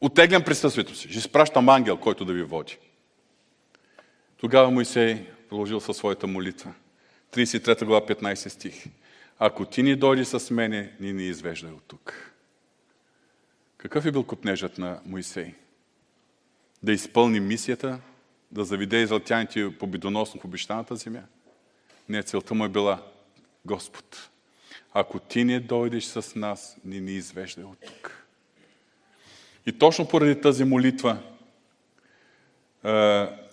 Оттеглям 0.00 0.44
присъствието 0.44 0.94
си. 0.94 1.10
Ще 1.10 1.20
спращам 1.20 1.68
ангел, 1.68 1.96
който 1.96 2.24
да 2.24 2.32
ви 2.32 2.42
води. 2.42 2.78
Тогава 4.36 4.70
Моисей 4.70 5.26
продължил 5.48 5.80
със 5.80 5.96
своята 5.96 6.26
молитва. 6.26 6.74
33 7.32 7.84
глава, 7.84 8.06
15 8.06 8.48
стих. 8.48 8.84
Ако 9.38 9.64
ти 9.64 9.82
ни 9.82 9.96
дойди 9.96 10.24
с 10.24 10.50
мене, 10.50 10.92
ни 11.00 11.12
ни 11.12 11.26
извеждай 11.26 11.72
от 11.72 11.82
тук. 11.88 12.32
Какъв 13.76 14.06
е 14.06 14.12
бил 14.12 14.24
купнежът 14.24 14.78
на 14.78 15.00
Моисей? 15.06 15.54
Да 16.82 16.92
изпълни 16.92 17.40
мисията, 17.40 17.98
да 18.54 18.64
заведе 18.64 19.00
израелтяните 19.00 19.78
победоносно 19.78 20.40
в 20.40 20.44
обещаната 20.44 20.96
земя. 20.96 21.22
Не, 22.08 22.22
целта 22.22 22.54
му 22.54 22.64
е 22.64 22.68
била 22.68 23.02
Господ, 23.64 24.30
ако 24.92 25.18
ти 25.18 25.44
не 25.44 25.60
дойдеш 25.60 26.04
с 26.04 26.34
нас, 26.34 26.76
ни 26.84 27.00
ни 27.00 27.12
извеждай 27.12 27.64
от 27.64 27.78
тук. 27.86 28.26
И 29.66 29.72
точно 29.72 30.08
поради 30.08 30.40
тази 30.40 30.64
молитва 30.64 31.18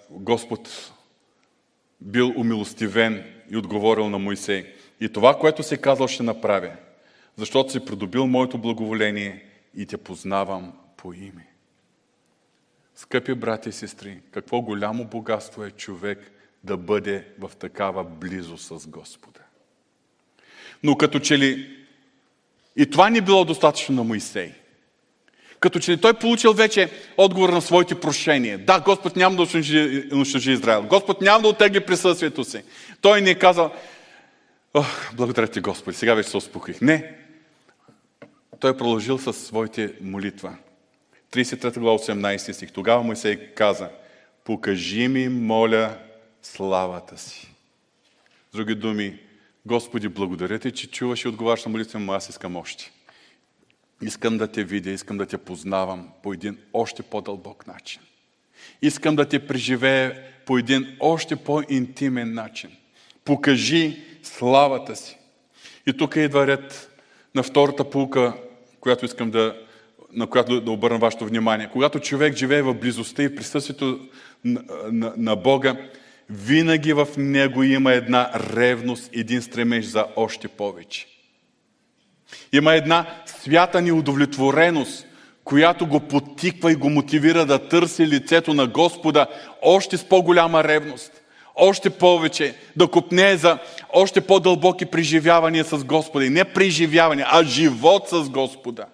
Господ 0.10 0.92
бил 2.02 2.34
умилостивен 2.38 3.34
и 3.52 3.58
отговорил 3.58 4.10
на 4.10 4.20
Моисей. 4.20 4.74
И 5.00 5.10
това, 5.10 5.40
което 5.40 5.64
се 5.64 5.78
казал, 5.78 6.08
ще 6.08 6.24
направя, 6.24 6.76
защото 7.36 7.72
си 7.72 7.86
придобил 7.86 8.28
моето 8.28 8.58
благоволение 8.58 9.46
и 9.76 9.86
те 9.86 9.98
познавам 9.98 10.74
по 10.98 11.14
име. 11.14 11.51
Скъпи 13.02 13.34
брати 13.34 13.70
и 13.70 13.72
сестри, 13.72 14.20
какво 14.32 14.62
голямо 14.62 15.06
богатство 15.06 15.64
е 15.64 15.72
човек 15.72 16.32
да 16.64 16.78
бъде 16.78 17.26
в 17.40 17.52
такава 17.60 18.04
близо 18.04 18.58
с 18.58 18.88
Господа. 18.88 19.40
Но 20.84 20.98
като 20.98 21.20
че 21.20 21.38
ли 21.38 21.78
и 22.76 22.90
това 22.90 23.10
не 23.10 23.22
било 23.22 23.46
достатъчно 23.46 23.96
на 23.96 24.04
Моисей. 24.04 24.54
Като 25.60 25.80
че 25.80 25.92
ли 25.92 26.02
той 26.02 26.14
получил 26.14 26.54
вече 26.54 26.92
отговор 27.18 27.50
на 27.50 27.62
своите 27.62 28.00
прошения. 28.00 28.58
Да, 28.58 28.80
Господ 28.80 29.16
няма 29.16 29.36
да 29.36 29.48
унищожи 30.14 30.52
Израел. 30.52 30.84
Господ 30.84 31.22
няма 31.22 31.42
да 31.42 31.48
отегли 31.48 31.86
присъствието 31.86 32.44
си. 32.44 32.64
Той 33.02 33.22
ни 33.22 33.30
е 33.30 33.40
казал, 33.40 33.74
Ох, 34.74 35.14
благодаря 35.14 35.48
ти, 35.48 35.60
Господи, 35.60 35.98
сега 35.98 36.14
вече 36.14 36.30
се 36.30 36.38
успокоих. 36.38 36.82
Не. 36.82 37.16
Той 38.60 38.72
е 38.72 38.78
продължил 38.78 39.18
със 39.18 39.38
своите 39.38 39.94
молитва. 40.02 40.58
33 41.32 41.80
глава 41.80 41.98
18 41.98 42.52
стих. 42.52 42.72
Тогава 42.72 43.04
Моисей 43.04 43.38
каза, 43.38 43.90
покажи 44.44 45.08
ми, 45.08 45.30
моля, 45.30 45.98
славата 46.42 47.18
си. 47.18 47.54
С 48.50 48.56
други 48.56 48.76
думи, 48.76 49.20
Господи, 49.66 50.08
благодаря 50.08 50.60
ти, 50.60 50.72
че 50.72 50.92
чуваш 50.92 51.26
и 51.26 51.28
отговаряш 51.28 51.66
на 51.66 51.72
молитва, 51.72 52.00
но 52.00 52.14
аз 52.14 52.30
искам 52.30 52.56
още. 52.56 52.92
Искам 54.02 54.38
да 54.38 54.48
те 54.48 54.64
видя, 54.64 54.90
искам 54.90 55.18
да 55.18 55.26
те 55.26 55.38
познавам 55.38 56.10
по 56.24 56.34
един 56.34 56.58
още 56.74 57.04
по-дълбок 57.04 57.68
начин. 57.68 58.02
Искам 58.82 59.16
да 59.16 59.30
те 59.30 59.48
преживея 59.48 60.24
по 60.46 60.58
един 60.58 60.98
още 61.00 61.36
по-интимен 61.36 62.34
начин. 62.34 62.72
Покажи 63.26 64.02
славата 64.24 64.96
си. 64.96 65.18
И 65.88 65.98
тук 65.98 66.16
идва 66.16 66.48
ред 66.48 66.92
на 67.36 67.44
втората 67.44 67.90
пулка, 67.90 68.34
която 68.80 69.06
искам 69.06 69.32
да, 69.32 69.66
на 70.14 70.28
която 70.28 70.62
да 70.62 70.72
обърна 70.72 70.98
вашето 70.98 71.26
внимание. 71.26 71.70
Когато 71.74 72.00
човек 72.00 72.36
живее 72.36 72.62
в 72.62 72.74
близостта 72.74 73.24
и 73.24 73.36
присъствието 73.36 74.00
на, 74.46 74.62
на, 74.92 75.14
на 75.18 75.36
Бога, 75.36 75.76
винаги 76.30 76.94
в 76.94 77.08
него 77.18 77.64
има 77.64 77.94
една 77.94 78.32
ревност, 78.54 79.10
един 79.14 79.42
стремеж 79.42 79.86
за 79.86 80.06
още 80.16 80.48
повече. 80.48 81.08
Има 82.54 82.74
една 82.74 83.06
свята 83.26 83.82
неудовлетвореност, 83.82 85.08
която 85.44 85.88
го 85.88 86.00
потиква 86.00 86.72
и 86.72 86.76
го 86.76 86.90
мотивира 86.90 87.46
да 87.46 87.68
търси 87.68 88.08
лицето 88.08 88.54
на 88.54 88.68
Господа 88.68 89.28
още 89.62 89.98
с 89.98 90.04
по-голяма 90.04 90.64
ревност 90.64 91.22
още 91.56 91.90
повече, 91.90 92.56
да 92.76 92.88
купне 92.88 93.38
за 93.38 93.58
още 93.94 94.22
по-дълбоки 94.22 94.86
преживявания 94.86 95.66
с 95.66 95.84
Господа. 95.84 96.26
И 96.26 96.30
не 96.30 96.46
преживявания, 96.46 97.28
а 97.30 97.44
живот 97.44 98.10
с 98.10 98.30
Господа. 98.30 98.86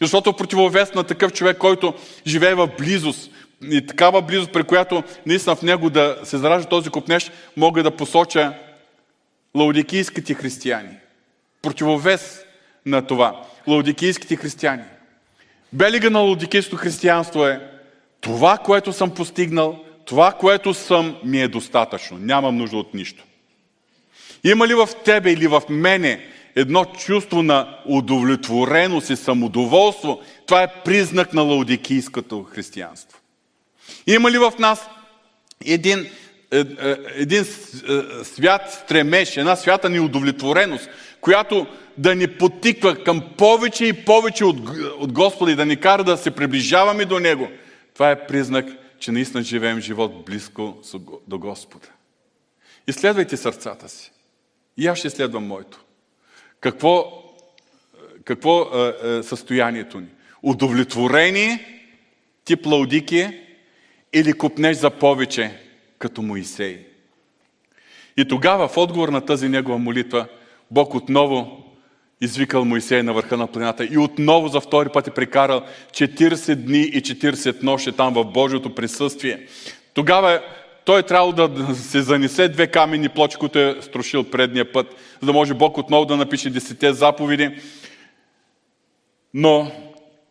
Защото 0.00 0.32
противовес 0.32 0.94
на 0.94 1.04
такъв 1.04 1.32
човек, 1.32 1.58
който 1.58 1.94
живее 2.26 2.54
в 2.54 2.68
близост, 2.78 3.30
и 3.70 3.86
такава 3.86 4.22
близост, 4.22 4.52
при 4.52 4.62
която 4.62 5.02
наистина 5.26 5.56
в 5.56 5.62
него 5.62 5.90
да 5.90 6.18
се 6.24 6.38
заражда 6.38 6.68
този 6.68 6.90
купнеж, 6.90 7.30
мога 7.56 7.82
да 7.82 7.90
посоча 7.90 8.54
лаудикийските 9.54 10.34
християни. 10.34 10.96
Противовес 11.62 12.42
на 12.86 13.06
това. 13.06 13.42
Лаудикийските 13.66 14.36
християни. 14.36 14.82
Белига 15.72 16.10
на 16.10 16.18
лаудикийското 16.18 16.76
християнство 16.76 17.46
е 17.46 17.60
това, 18.20 18.58
което 18.58 18.92
съм 18.92 19.14
постигнал, 19.14 19.84
това, 20.04 20.32
което 20.32 20.74
съм, 20.74 21.16
ми 21.24 21.42
е 21.42 21.48
достатъчно. 21.48 22.18
Нямам 22.18 22.56
нужда 22.56 22.76
от 22.76 22.94
нищо. 22.94 23.24
Има 24.44 24.68
ли 24.68 24.74
в 24.74 24.88
тебе 25.04 25.32
или 25.32 25.46
в 25.46 25.62
мене 25.68 26.26
едно 26.56 26.84
чувство 26.84 27.42
на 27.42 27.78
удовлетвореност 27.86 29.10
и 29.10 29.16
самодоволство? 29.16 30.20
Това 30.46 30.62
е 30.62 30.82
признак 30.84 31.32
на 31.32 31.42
лаудикийското 31.42 32.42
християнство. 32.42 33.18
Има 34.06 34.30
ли 34.30 34.38
в 34.38 34.52
нас 34.58 34.88
един, 35.64 36.06
е, 36.50 36.58
е, 36.58 36.64
един 37.14 37.42
е, 37.42 38.24
свят 38.24 38.80
стремеж, 38.84 39.36
една 39.36 39.56
свята 39.56 39.90
неудовлетвореност, 39.90 40.88
която 41.20 41.66
да 41.98 42.14
ни 42.14 42.26
потиква 42.26 43.04
към 43.04 43.22
повече 43.38 43.84
и 43.84 43.92
повече 43.92 44.44
от, 44.44 44.56
от 44.98 45.12
Господа 45.12 45.52
и 45.52 45.56
да 45.56 45.66
ни 45.66 45.76
кара 45.76 46.04
да 46.04 46.16
се 46.16 46.30
приближаваме 46.30 47.04
до 47.04 47.18
Него? 47.18 47.48
Това 47.94 48.10
е 48.10 48.26
признак 48.26 48.66
че 49.00 49.12
наистина 49.12 49.42
живеем 49.42 49.80
живот 49.80 50.24
близко 50.24 50.82
до 51.28 51.38
Господа. 51.38 51.88
Изследвайте 52.86 53.36
сърцата 53.36 53.88
си. 53.88 54.12
И 54.76 54.86
аз 54.86 54.98
ще 54.98 55.10
следвам 55.10 55.46
моето. 55.46 55.84
Какво, 56.60 57.22
какво 58.24 58.62
е, 58.62 58.94
е 59.18 59.22
състоянието 59.22 60.00
ни? 60.00 60.06
Удовлетворение, 60.42 61.82
тип 62.44 62.66
лаудики 62.66 63.40
или 64.12 64.32
купнеш 64.32 64.76
за 64.76 64.90
повече, 64.90 65.58
като 65.98 66.22
Моисей? 66.22 66.86
И 68.16 68.28
тогава, 68.28 68.68
в 68.68 68.76
отговор 68.76 69.08
на 69.08 69.20
тази 69.20 69.48
негова 69.48 69.78
молитва, 69.78 70.26
Бог 70.70 70.94
отново 70.94 71.64
извикал 72.20 72.64
Моисей 72.64 73.02
на 73.02 73.12
върха 73.12 73.36
на 73.36 73.46
планината 73.46 73.84
и 73.84 73.98
отново 73.98 74.48
за 74.48 74.60
втори 74.60 74.88
път 74.88 75.08
е 75.08 75.10
прекарал 75.10 75.62
40 75.90 76.54
дни 76.54 76.80
и 76.80 77.02
40 77.02 77.62
нощи 77.62 77.92
там 77.92 78.14
в 78.14 78.24
Божието 78.24 78.74
присъствие. 78.74 79.46
Тогава 79.94 80.42
той 80.90 81.00
е 81.00 81.02
трябвало 81.02 81.32
да 81.32 81.74
се 81.74 82.02
занесе 82.02 82.48
две 82.48 82.66
камени 82.66 83.08
плочи, 83.08 83.36
които 83.36 83.58
е 83.58 83.76
струшил 83.80 84.24
предния 84.24 84.72
път, 84.72 84.86
за 85.20 85.26
да 85.26 85.32
може 85.32 85.54
Бог 85.54 85.78
отново 85.78 86.04
да 86.04 86.16
напише 86.16 86.50
десете 86.50 86.92
заповеди. 86.92 87.50
Но 89.34 89.72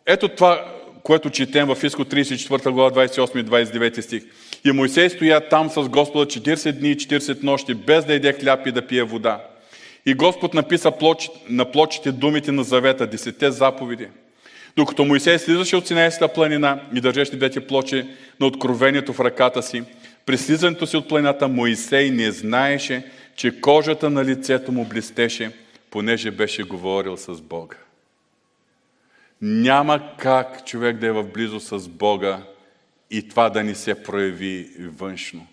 ето 0.05 0.27
това, 0.27 0.75
което 1.03 1.29
четем 1.29 1.67
в 1.67 1.83
Изход 1.83 2.13
34 2.13 2.69
глава 2.69 2.91
28 2.91 3.41
и 3.41 3.45
29 3.45 4.01
стих. 4.01 4.23
И 4.65 4.71
Моисей 4.71 5.09
стоя 5.09 5.49
там 5.49 5.69
с 5.69 5.89
Господа 5.89 6.25
40 6.25 6.71
дни 6.71 6.91
и 6.91 6.97
40 6.97 7.43
нощи, 7.43 7.73
без 7.73 8.05
да 8.05 8.13
еде 8.13 8.33
хляб 8.33 8.67
и 8.67 8.71
да 8.71 8.87
пие 8.87 9.03
вода. 9.03 9.43
И 10.05 10.13
Господ 10.13 10.53
написа 10.53 10.91
на 11.49 11.71
плочите 11.71 12.11
думите 12.11 12.51
на 12.51 12.63
завета, 12.63 13.07
десете 13.07 13.51
заповеди. 13.51 14.07
Докато 14.75 15.05
Моисей 15.05 15.39
слизаше 15.39 15.75
от 15.75 15.87
Синайската 15.87 16.33
планина 16.33 16.79
и 16.95 17.01
държеше 17.01 17.35
двете 17.35 17.67
плочи 17.67 18.05
на 18.39 18.47
откровението 18.47 19.13
в 19.13 19.19
ръката 19.19 19.63
си, 19.63 19.83
при 20.29 20.37
слизането 20.37 20.87
си 20.87 20.97
от 20.97 21.07
планината 21.07 21.47
Моисей 21.47 22.11
не 22.11 22.31
знаеше, 22.31 23.11
че 23.35 23.61
кожата 23.61 24.09
на 24.09 24.25
лицето 24.25 24.71
му 24.71 24.85
блестеше, 24.85 25.51
понеже 25.91 26.31
беше 26.31 26.63
говорил 26.63 27.17
с 27.17 27.41
Бога. 27.41 27.75
Няма 29.41 30.15
как 30.17 30.65
човек 30.65 30.97
да 30.97 31.07
е 31.07 31.11
в 31.11 31.23
близо 31.23 31.59
с 31.59 31.89
Бога 31.89 32.43
и 33.11 33.29
това 33.29 33.49
да 33.49 33.63
ни 33.63 33.75
се 33.75 34.03
прояви 34.03 34.69
външно. 34.79 35.47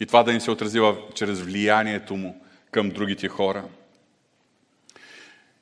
И 0.00 0.06
това 0.06 0.22
да 0.22 0.32
ни 0.32 0.40
се 0.40 0.50
отрази 0.50 0.80
чрез 1.14 1.40
влиянието 1.40 2.16
му 2.16 2.44
към 2.70 2.90
другите 2.90 3.28
хора. 3.28 3.64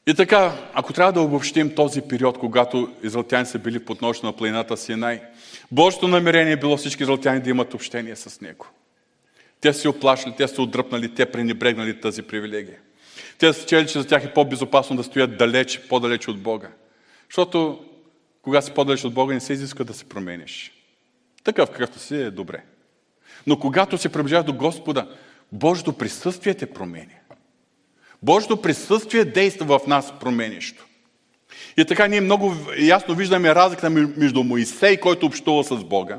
И 0.09 0.14
така, 0.14 0.53
ако 0.75 0.92
трябва 0.92 1.12
да 1.12 1.21
обобщим 1.21 1.75
този 1.75 2.03
период, 2.03 2.38
когато 2.38 2.92
израелтяни 3.03 3.47
са 3.47 3.59
били 3.59 3.85
под 3.85 4.03
нощ 4.03 4.23
на 4.23 4.33
планината 4.33 4.77
Синай, 4.77 5.23
Божието 5.73 6.09
намерение 6.09 6.53
е 6.53 6.57
било 6.57 6.77
всички 6.77 7.03
израелтяни 7.03 7.40
да 7.40 7.51
имат 7.51 7.75
общение 7.75 8.16
с 8.16 8.40
Него. 8.40 8.66
Те 9.61 9.73
се 9.73 9.88
оплашили, 9.88 10.35
те 10.37 10.49
се 10.49 10.61
отдръпнали, 10.61 11.14
те 11.14 11.27
пренебрегнали 11.27 12.01
тази 12.01 12.23
привилегия. 12.23 12.79
Те 13.38 13.53
са 13.53 13.66
чели, 13.66 13.87
че 13.87 14.01
за 14.01 14.07
тях 14.07 14.25
е 14.25 14.33
по-безопасно 14.33 14.97
да 14.97 15.05
стоят 15.05 15.37
далеч, 15.37 15.81
по-далеч 15.88 16.29
от 16.29 16.38
Бога. 16.38 16.69
Защото 17.29 17.85
когато 18.42 18.66
си 18.66 18.73
по-далеч 18.73 19.05
от 19.05 19.14
Бога, 19.14 19.35
не 19.35 19.40
се 19.40 19.53
изиска 19.53 19.85
да 19.85 19.95
се 19.95 20.05
промениш. 20.05 20.73
Такъв 21.45 21.71
какъвто 21.71 21.99
си 21.99 22.16
е 22.16 22.31
добре. 22.31 22.62
Но 23.47 23.59
когато 23.59 23.99
се 23.99 24.09
приближаваш 24.09 24.47
до 24.47 24.53
Господа, 24.53 25.09
Божието 25.53 25.92
присъствие 25.92 26.55
те 26.55 26.66
променя. 26.66 27.14
Божието 28.22 28.57
присъствие 28.57 29.24
действа 29.24 29.79
в 29.79 29.87
нас 29.87 30.12
променящо. 30.20 30.87
И 31.76 31.85
така 31.85 32.07
ние 32.07 32.20
много 32.20 32.55
ясно 32.79 33.14
виждаме 33.14 33.55
разликата 33.55 33.90
между 33.90 34.44
Моисей, 34.44 34.96
който 34.96 35.26
общува 35.26 35.64
с 35.64 35.76
Бога, 35.76 36.18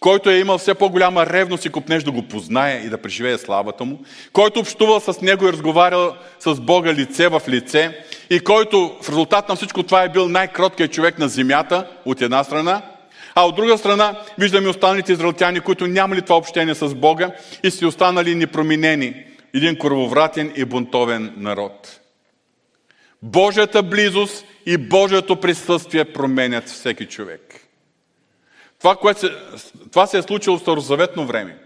който 0.00 0.30
е 0.30 0.38
имал 0.38 0.58
все 0.58 0.74
по-голяма 0.74 1.26
ревност 1.26 1.64
и 1.64 1.70
купнеж 1.70 2.04
да 2.04 2.10
го 2.10 2.22
познае 2.22 2.82
и 2.84 2.88
да 2.88 3.02
преживее 3.02 3.38
славата 3.38 3.84
му, 3.84 3.98
който 4.32 4.60
общувал 4.60 5.00
с 5.00 5.20
него 5.20 5.46
и 5.46 5.52
разговарял 5.52 6.16
с 6.38 6.54
Бога 6.54 6.94
лице 6.94 7.28
в 7.28 7.42
лице 7.48 8.04
и 8.30 8.40
който 8.40 8.96
в 9.02 9.08
резултат 9.08 9.48
на 9.48 9.56
всичко 9.56 9.82
това 9.82 10.02
е 10.02 10.08
бил 10.08 10.28
най-кроткият 10.28 10.92
човек 10.92 11.18
на 11.18 11.28
земята 11.28 11.86
от 12.04 12.22
една 12.22 12.44
страна, 12.44 12.82
а 13.34 13.46
от 13.46 13.56
друга 13.56 13.78
страна 13.78 14.20
виждаме 14.38 14.68
останалите 14.68 15.12
израелтяни, 15.12 15.60
които 15.60 15.86
нямали 15.86 16.22
това 16.22 16.36
общение 16.36 16.74
с 16.74 16.94
Бога 16.94 17.30
и 17.62 17.70
си 17.70 17.86
останали 17.86 18.34
непроменени 18.34 19.24
един 19.54 19.78
крововратен 19.78 20.52
и 20.56 20.64
бунтовен 20.64 21.34
народ. 21.36 22.00
Божията 23.22 23.82
близост 23.82 24.44
и 24.66 24.76
Божието 24.76 25.36
присъствие 25.36 26.04
променят 26.04 26.68
всеки 26.68 27.06
човек. 27.06 27.60
Това, 28.78 28.96
което 28.96 29.20
се, 29.20 29.30
това 29.90 30.06
се 30.06 30.18
е 30.18 30.22
случило 30.22 30.58
в 30.58 30.60
Старозаветно 30.60 31.26
време. 31.26 31.58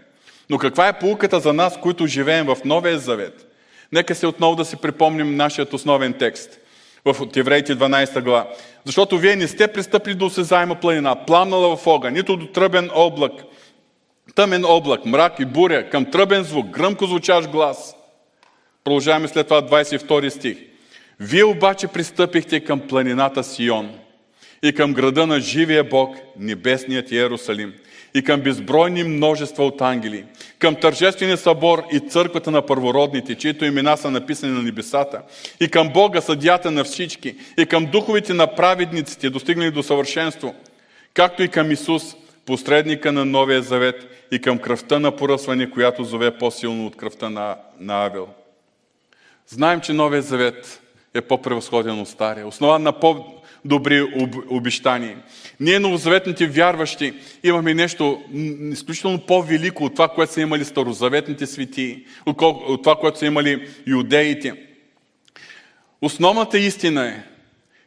Но 0.49 0.57
каква 0.57 0.87
е 0.87 0.99
полуката 0.99 1.39
за 1.39 1.53
нас, 1.53 1.79
които 1.81 2.07
живеем 2.07 2.45
в 2.45 2.57
Новия 2.65 2.99
Завет? 2.99 3.45
Нека 3.91 4.15
се 4.15 4.27
отново 4.27 4.55
да 4.55 4.65
си 4.65 4.75
припомним 4.75 5.35
нашият 5.35 5.73
основен 5.73 6.13
текст 6.13 6.59
в 7.05 7.21
от 7.21 7.37
Евреите 7.37 7.75
12 7.75 8.21
глава. 8.21 8.47
Защото 8.85 9.17
вие 9.17 9.35
не 9.35 9.47
сте 9.47 9.67
пристъпили 9.67 10.13
до 10.13 10.25
осезаема 10.25 10.75
планина, 10.75 11.25
пламнала 11.25 11.77
в 11.77 11.87
огън, 11.87 12.13
нито 12.13 12.37
до 12.37 12.47
тръбен 12.47 12.89
облак, 12.93 13.31
тъмен 14.35 14.65
облак, 14.65 15.05
мрак 15.05 15.39
и 15.39 15.45
буря, 15.45 15.89
към 15.89 16.11
тръбен 16.11 16.43
звук, 16.43 16.67
гръмко 16.67 17.05
звучащ 17.05 17.49
глас. 17.49 17.95
Продължаваме 18.83 19.27
след 19.27 19.47
това 19.47 19.61
22 19.61 20.29
стих. 20.29 20.57
Вие 21.19 21.43
обаче 21.43 21.87
пристъпихте 21.87 22.59
към 22.59 22.79
планината 22.79 23.43
Сион 23.43 23.91
и 24.63 24.73
към 24.73 24.93
града 24.93 25.27
на 25.27 25.39
живия 25.39 25.83
Бог, 25.83 26.15
небесният 26.39 27.11
Иерусалим, 27.11 27.73
и 28.13 28.21
към 28.21 28.41
безбройни 28.41 29.03
множества 29.03 29.65
от 29.65 29.81
ангели, 29.81 30.25
към 30.59 30.75
тържествения 30.75 31.37
събор 31.37 31.83
и 31.91 31.99
църквата 31.99 32.51
на 32.51 32.65
първородните, 32.65 33.35
чието 33.35 33.65
имена 33.65 33.97
са 33.97 34.11
написани 34.11 34.53
на 34.53 34.61
небесата, 34.61 35.21
и 35.59 35.67
към 35.67 35.89
Бога, 35.89 36.21
съдията 36.21 36.71
на 36.71 36.83
всички, 36.83 37.35
и 37.57 37.65
към 37.65 37.85
духовите 37.85 38.33
на 38.33 38.55
праведниците, 38.55 39.29
достигнали 39.29 39.71
до 39.71 39.83
съвършенство, 39.83 40.55
както 41.13 41.43
и 41.43 41.47
към 41.47 41.71
Исус, 41.71 42.15
посредника 42.49 43.11
на 43.11 43.25
Новия 43.25 43.61
Завет, 43.61 44.25
и 44.31 44.39
към 44.41 44.59
кръвта 44.59 44.99
на 44.99 45.15
поръсване, 45.15 45.69
която 45.69 46.03
зове 46.03 46.37
по-силно 46.37 46.85
от 46.85 46.95
кръвта 46.95 47.29
на, 47.29 47.55
на 47.79 48.05
Авел. 48.05 48.27
Знаем, 49.47 49.81
че 49.81 49.93
Новия 49.93 50.21
Завет 50.21 50.81
е 51.13 51.21
по-превъзходен 51.21 51.99
от 51.99 52.07
Стария, 52.07 52.47
основан 52.47 52.83
на 52.83 52.99
по-добри 52.99 54.01
обещания. 54.49 55.17
Ние, 55.59 55.79
новозаветните 55.79 56.47
вярващи, 56.47 57.13
имаме 57.43 57.73
нещо 57.73 58.21
изключително 58.71 59.19
по-велико 59.19 59.83
от 59.85 59.93
това, 59.93 60.07
което 60.07 60.33
са 60.33 60.41
имали 60.41 60.65
старозаветните 60.65 61.47
свети, 61.47 62.05
от 62.25 62.83
това, 62.83 62.95
което 62.95 63.19
са 63.19 63.25
имали 63.25 63.69
юдеите. 63.87 64.53
Основната 66.01 66.59
истина 66.59 67.07
е, 67.07 67.23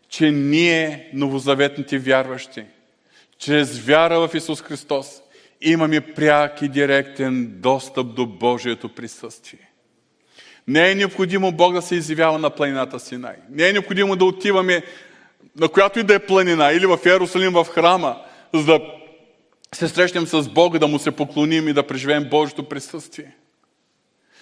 че 0.09 0.31
ние, 0.31 1.11
новозаветните 1.15 1.99
вярващи, 1.99 2.63
чрез 3.43 3.79
вяра 3.79 4.29
в 4.29 4.35
Исус 4.35 4.63
Христос, 4.63 5.23
имаме 5.61 6.01
пряк 6.01 6.63
и 6.63 6.69
директен 6.69 7.53
достъп 7.61 8.15
до 8.15 8.27
Божието 8.27 8.89
присъствие. 8.89 9.71
Не 10.69 10.91
е 10.91 10.95
необходимо 10.95 11.53
Бог 11.53 11.75
да 11.75 11.83
се 11.83 11.95
изявява 11.95 12.39
на 12.39 12.51
планината 12.51 13.01
Синай. 13.01 13.37
Не 13.51 13.69
е 13.69 13.73
необходимо 13.73 14.17
да 14.17 14.25
отиваме 14.25 14.83
на 15.57 15.69
която 15.69 15.99
и 15.99 16.03
да 16.03 16.15
е 16.15 16.27
планина, 16.27 16.73
или 16.73 16.87
в 16.87 16.99
Иерусалим, 17.07 17.53
в 17.53 17.65
храма, 17.65 18.17
за 18.55 18.65
да 18.65 18.81
се 19.75 19.89
срещнем 19.89 20.27
с 20.27 20.49
Бога, 20.49 20.79
да 20.79 20.87
му 20.87 20.99
се 20.99 21.11
поклоним 21.11 21.69
и 21.69 21.73
да 21.73 21.87
преживеем 21.87 22.29
Божието 22.31 22.69
присъствие. 22.69 23.37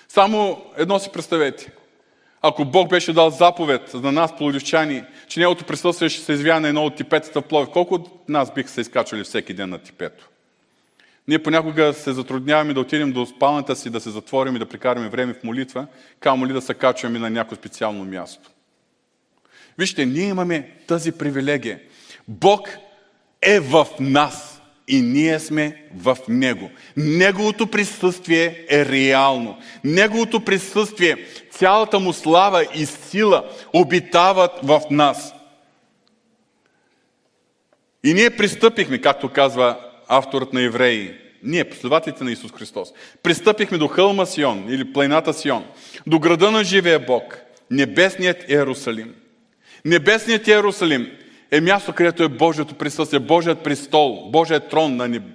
Само 0.08 0.64
едно 0.76 0.98
си 0.98 1.10
представете. 1.12 1.72
Ако 2.42 2.64
Бог 2.64 2.90
беше 2.90 3.12
дал 3.12 3.30
заповед 3.30 3.90
за 3.94 4.12
нас, 4.12 4.36
плодивчани, 4.36 5.04
че 5.28 5.40
Неговото 5.40 5.64
присъствие 5.64 6.08
ще 6.08 6.24
се 6.24 6.32
извява 6.32 6.60
на 6.60 6.68
едно 6.68 6.84
от 6.84 6.96
типетата 6.96 7.40
в 7.40 7.44
Пловив, 7.44 7.68
колко 7.72 7.94
от 7.94 8.28
нас 8.28 8.54
биха 8.54 8.68
се 8.68 8.80
изкачвали 8.80 9.24
всеки 9.24 9.54
ден 9.54 9.70
на 9.70 9.78
типето? 9.78 10.28
Ние 11.28 11.42
понякога 11.42 11.94
се 11.94 12.12
затрудняваме 12.12 12.74
да 12.74 12.80
отидем 12.80 13.12
до 13.12 13.26
спалната 13.26 13.76
си, 13.76 13.90
да 13.90 14.00
се 14.00 14.10
затворим 14.10 14.56
и 14.56 14.58
да 14.58 14.66
прекараме 14.66 15.08
време 15.08 15.34
в 15.34 15.44
молитва, 15.44 15.86
камо 16.20 16.46
ли 16.46 16.52
да 16.52 16.62
се 16.62 16.74
качваме 16.74 17.18
на 17.18 17.30
някое 17.30 17.56
специално 17.56 18.04
място. 18.04 18.50
Вижте, 19.78 20.06
ние 20.06 20.28
имаме 20.28 20.70
тази 20.86 21.12
привилегия. 21.12 21.80
Бог 22.28 22.68
е 23.42 23.60
в 23.60 23.86
нас 24.00 24.49
и 24.90 25.02
ние 25.02 25.38
сме 25.38 25.82
в 25.96 26.16
Него. 26.28 26.70
Неговото 26.96 27.66
присъствие 27.66 28.64
е 28.70 28.84
реално. 28.84 29.58
Неговото 29.84 30.44
присъствие, 30.44 31.16
цялата 31.50 31.98
му 31.98 32.12
слава 32.12 32.66
и 32.74 32.86
сила 32.86 33.44
обитават 33.72 34.50
в 34.62 34.80
нас. 34.90 35.34
И 38.04 38.14
ние 38.14 38.30
пристъпихме, 38.30 39.00
както 39.00 39.28
казва 39.28 39.78
авторът 40.08 40.52
на 40.52 40.62
Евреи, 40.62 41.14
ние, 41.42 41.64
последователите 41.64 42.24
на 42.24 42.32
Исус 42.32 42.52
Христос, 42.52 42.88
пристъпихме 43.22 43.78
до 43.78 43.88
хълма 43.88 44.26
Сион 44.26 44.66
или 44.68 44.92
планината 44.92 45.34
Сион, 45.34 45.64
до 46.06 46.18
града 46.18 46.50
на 46.50 46.64
живия 46.64 46.98
Бог, 46.98 47.38
небесният 47.70 48.50
Иерусалим. 48.50 49.14
Небесният 49.84 50.48
Иерусалим 50.48 51.10
е 51.50 51.60
място, 51.60 51.92
където 51.92 52.22
е 52.22 52.28
Божието 52.28 52.74
присъствие, 52.74 53.20
Божият 53.20 53.62
престол, 53.62 54.30
Божият 54.30 54.68
трон 54.68 54.96
на 54.96 55.08
небе. 55.08 55.26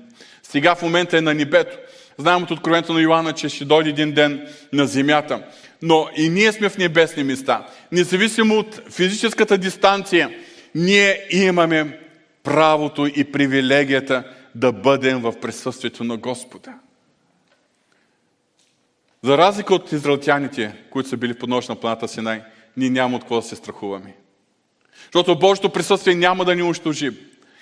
Сега 0.43 0.75
в 0.75 0.81
момента 0.81 1.17
е 1.17 1.21
на 1.21 1.33
небето. 1.33 1.77
Знаем 2.17 2.43
от 2.43 2.51
откровението 2.51 2.93
на 2.93 3.01
Йоанна, 3.01 3.33
че 3.33 3.49
ще 3.49 3.65
дойде 3.65 3.89
един 3.89 4.11
ден 4.11 4.47
на 4.73 4.87
земята. 4.87 5.43
Но 5.81 6.07
и 6.17 6.29
ние 6.29 6.51
сме 6.51 6.69
в 6.69 6.77
небесни 6.77 7.23
места. 7.23 7.65
Независимо 7.91 8.55
от 8.55 8.81
физическата 8.91 9.57
дистанция, 9.57 10.29
ние 10.75 11.27
имаме 11.31 11.99
правото 12.43 13.07
и 13.15 13.31
привилегията 13.31 14.23
да 14.55 14.71
бъдем 14.71 15.21
в 15.21 15.39
присъствието 15.41 16.03
на 16.03 16.17
Господа. 16.17 16.73
За 19.23 19.37
разлика 19.37 19.75
от 19.75 19.91
израелтяните, 19.91 20.75
които 20.89 21.09
са 21.09 21.17
били 21.17 21.33
в 21.33 21.37
подножна 21.37 21.75
на 21.75 21.81
планата 21.81 22.07
Синай, 22.07 22.41
ние 22.77 22.89
няма 22.89 23.15
от 23.15 23.23
какво 23.23 23.35
да 23.35 23.41
се 23.41 23.55
страхуваме. 23.55 24.15
Защото 25.13 25.39
Божието 25.39 25.69
присъствие 25.69 26.15
няма 26.15 26.45
да 26.45 26.55
ни 26.55 26.63
унищожи. 26.63 27.11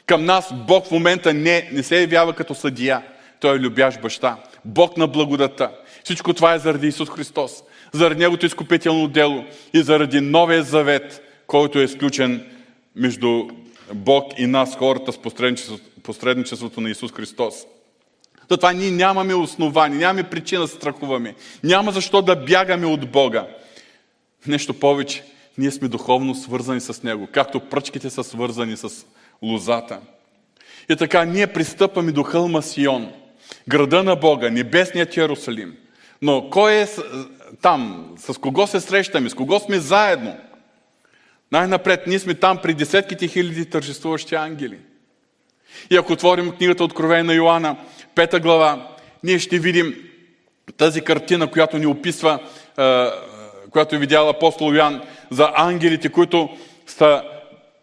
Към 0.06 0.26
нас 0.26 0.54
Бог 0.68 0.86
в 0.86 0.92
момента 0.92 1.34
не, 1.34 1.70
не 1.72 1.84
се 1.84 2.02
явява 2.02 2.34
като 2.34 2.56
съдия. 2.56 3.02
Той 3.40 3.56
е 3.56 3.60
любящ 3.60 4.02
баща. 4.02 4.38
Бог 4.66 4.98
на 4.98 5.08
благодата. 5.08 5.72
Всичко 6.04 6.34
това 6.34 6.54
е 6.54 6.60
заради 6.60 6.88
Исус 6.88 7.10
Христос. 7.10 7.64
Заради 7.92 8.20
Неговото 8.20 8.46
изкупително 8.46 9.08
дело 9.08 9.46
и 9.74 9.82
заради 9.82 10.22
новия 10.22 10.64
завет, 10.64 11.22
който 11.48 11.80
е 11.80 11.84
изключен 11.84 12.46
между 12.96 13.48
Бог 13.94 14.34
и 14.38 14.48
нас, 14.48 14.76
хората, 14.76 15.12
с 15.12 15.18
посредничеството, 15.18 15.84
посредничеството 16.04 16.82
на 16.82 16.90
Исус 16.90 17.12
Христос. 17.12 17.56
Затова 18.50 18.74
ние 18.74 18.92
нямаме 18.92 19.34
основание, 19.34 19.98
нямаме 19.98 20.24
причина 20.24 20.62
да 20.62 20.68
страхуваме. 20.68 21.36
Няма 21.64 21.92
защо 21.92 22.22
да 22.22 22.36
бягаме 22.36 22.86
от 22.86 23.12
Бога. 23.12 23.48
Нещо 24.48 24.74
повече 24.74 25.24
ние 25.58 25.72
сме 25.72 25.88
духовно 25.88 26.36
свързани 26.36 26.82
с 26.82 27.04
Него, 27.04 27.28
както 27.32 27.60
пръчките 27.60 28.10
са 28.10 28.24
свързани 28.24 28.78
с 28.78 28.90
лозата. 29.42 30.00
И 30.90 30.96
така, 30.96 31.26
ние 31.26 31.48
пристъпваме 31.48 32.12
до 32.12 32.24
хълма 32.24 32.62
Сион, 32.62 33.12
града 33.68 34.04
на 34.04 34.16
Бога, 34.16 34.50
небесният 34.50 35.18
Иерусалим. 35.18 35.76
Но 36.22 36.50
кой 36.50 36.74
е 36.74 36.88
там? 37.62 38.12
С 38.18 38.38
кого 38.38 38.68
се 38.68 38.80
срещаме? 38.80 39.30
С 39.30 39.34
кого 39.34 39.60
сме 39.60 39.80
заедно? 39.80 40.38
Най-напред, 41.52 42.08
ние 42.08 42.20
сме 42.20 42.34
там 42.34 42.58
при 42.58 42.74
десетките 42.74 43.28
хиляди 43.28 43.66
тържествуващи 43.66 44.36
ангели. 44.36 44.78
И 45.90 45.96
ако 45.96 46.14
отворим 46.14 46.52
книгата 46.52 46.84
Откровение 46.84 47.24
на 47.24 47.34
Йоанна, 47.34 47.78
пета 48.16 48.40
глава, 48.40 48.96
ние 49.24 49.40
ще 49.40 49.60
видим 49.60 49.96
тази 50.78 51.02
картина, 51.02 51.52
която 51.52 51.78
ни 51.78 51.86
описва, 51.86 52.40
която 53.70 53.96
е 53.96 54.00
видял 54.00 54.30
апостол 54.30 54.74
Йоан, 54.74 55.02
за 55.34 55.52
ангелите, 55.56 56.10
които 56.10 56.50
са 56.88 57.24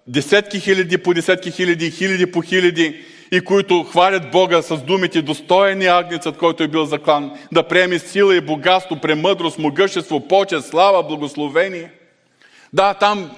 десетки 0.06 0.60
хиляди 0.60 0.98
по 0.98 1.14
десетки 1.14 1.50
хиляди, 1.50 1.90
хиляди 1.90 2.32
по 2.32 2.42
хиляди, 2.42 3.00
и 3.32 3.40
които 3.40 3.82
хвалят 3.82 4.30
Бога 4.30 4.62
с 4.62 4.76
думите 4.76 5.22
достойни 5.22 5.86
агнецът, 5.86 6.36
който 6.36 6.62
е 6.62 6.68
бил 6.68 6.84
заклан, 6.84 7.30
да 7.52 7.62
приеме 7.62 7.98
сила 7.98 8.36
и 8.36 8.40
богатство, 8.40 9.00
премъдрост, 9.00 9.58
могъщество, 9.58 10.28
почет, 10.28 10.64
слава, 10.64 11.02
благословение. 11.02 11.90
Да, 12.72 12.94
там, 12.94 13.30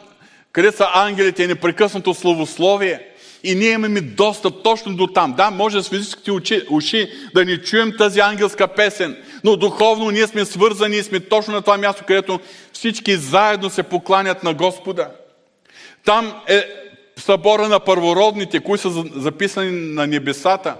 къде 0.52 0.72
са 0.72 0.88
ангелите, 0.94 1.44
е 1.44 1.46
непрекъснато 1.46 2.14
славословие. 2.14 3.00
И 3.44 3.54
ние 3.54 3.70
имаме 3.70 4.00
достъп 4.00 4.62
точно 4.62 4.96
до 4.96 5.06
там. 5.06 5.32
Да, 5.32 5.50
може 5.50 5.82
с 5.82 5.88
физическите 5.88 6.32
уши, 6.32 6.62
уши 6.70 7.10
да 7.34 7.44
ни 7.44 7.58
чуем 7.58 7.92
тази 7.98 8.20
ангелска 8.20 8.68
песен, 8.68 9.16
но 9.44 9.56
духовно 9.56 10.10
ние 10.10 10.26
сме 10.26 10.44
свързани 10.44 10.96
и 10.96 11.02
сме 11.02 11.20
точно 11.20 11.54
на 11.54 11.62
това 11.62 11.78
място, 11.78 12.04
където 12.06 12.40
всички 12.72 13.16
заедно 13.16 13.70
се 13.70 13.82
покланят 13.82 14.42
на 14.42 14.54
Господа. 14.54 15.08
Там 16.04 16.34
е 16.48 16.64
събора 17.16 17.68
на 17.68 17.80
първородните, 17.80 18.60
които 18.60 18.92
са 18.92 19.04
записани 19.14 19.70
на 19.70 20.06
небесата. 20.06 20.76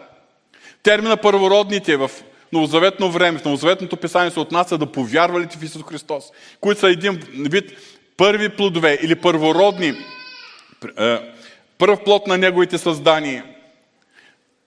Термина 0.83 1.17
първородните 1.17 1.97
в 1.97 2.11
новозаветно 2.53 3.11
време, 3.11 3.39
в 3.39 3.45
новозаветното 3.45 3.97
писание 3.97 4.31
се 4.31 4.41
отнася 4.41 4.79
да 4.79 4.87
повярвалите 4.87 5.59
в 5.59 5.65
Исус 5.65 5.83
Христос, 5.83 6.25
които 6.61 6.81
са 6.81 6.91
един 6.91 7.23
вид 7.51 7.73
първи 8.17 8.49
плодове 8.49 8.99
или 9.03 9.15
първородни, 9.15 9.95
е, 10.99 11.19
първ 11.83 12.05
плод 12.05 12.27
на 12.27 12.39
Неговите 12.39 12.79
създания. 12.79 13.45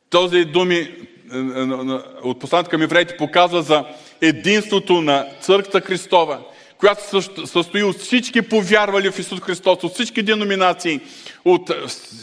Този 0.10 0.46
думи 0.46 0.76
е, 0.76 0.88
е, 1.34 1.40
от 2.24 2.40
посланието 2.40 2.70
към 2.70 2.82
евреите 2.82 3.18
показва 3.18 3.62
за 3.62 3.86
единството 4.22 5.02
на 5.02 5.28
Църквата 5.42 5.82
Христова, 5.82 6.40
която 6.78 7.22
състои 7.48 7.84
от 7.84 7.98
всички 7.98 8.42
повярвали 8.42 9.12
в 9.12 9.20
Исус 9.20 9.42
Христос, 9.42 9.84
от 9.84 9.94
всички 9.94 10.24
деноминации, 10.24 11.00
от 11.46 11.72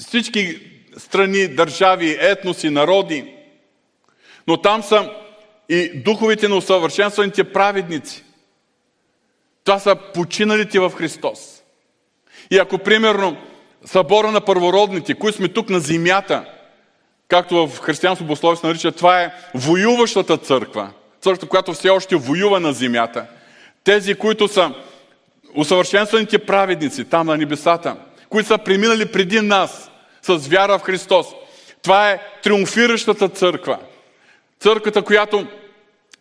всички 0.09 0.61
страни, 0.97 1.49
държави, 1.49 2.17
етноси, 2.21 2.71
народи. 2.71 3.35
Но 4.47 4.57
там 4.57 4.83
са 4.83 5.11
и 5.69 5.91
духовите 5.95 6.49
на 6.49 6.57
усъвършенстваните 6.57 7.45
праведници. 7.45 8.25
Това 9.65 9.79
са 9.79 9.97
починалите 10.15 10.81
в 10.81 10.91
Христос. 10.91 11.63
И 12.51 12.59
ако, 12.59 12.79
примерно, 12.79 13.37
събора 13.85 14.31
на 14.31 14.41
първородните, 14.41 15.15
които 15.15 15.37
сме 15.37 15.49
тук 15.49 15.71
на 15.71 15.81
земята, 15.81 16.45
както 17.29 17.67
в 17.67 17.81
християнство 17.81 18.27
богословие 18.27 18.57
се 18.57 18.67
нарича, 18.67 18.93
това 18.93 19.23
е 19.23 19.33
воюващата 19.55 20.37
църква. 20.37 20.91
Църква, 21.21 21.49
която 21.49 21.73
все 21.73 21.91
още 21.91 22.17
воюва 22.17 22.61
на 22.61 22.73
земята. 22.73 23.27
Тези, 23.85 24.15
които 24.15 24.49
са 24.49 24.75
усъвършенстваните 25.55 26.39
праведници 26.39 27.05
там 27.05 27.27
на 27.27 27.37
небесата, 27.37 27.97
които 28.29 28.49
са 28.49 28.59
преминали 28.59 29.13
преди 29.13 29.41
нас 29.41 29.91
с 30.23 30.37
вяра 30.37 30.79
в 30.79 30.83
Христос. 30.83 31.27
Това 31.83 32.11
е 32.11 32.21
триумфиращата 32.43 33.29
църква. 33.29 33.79
Църквата, 34.61 35.03
която 35.03 35.47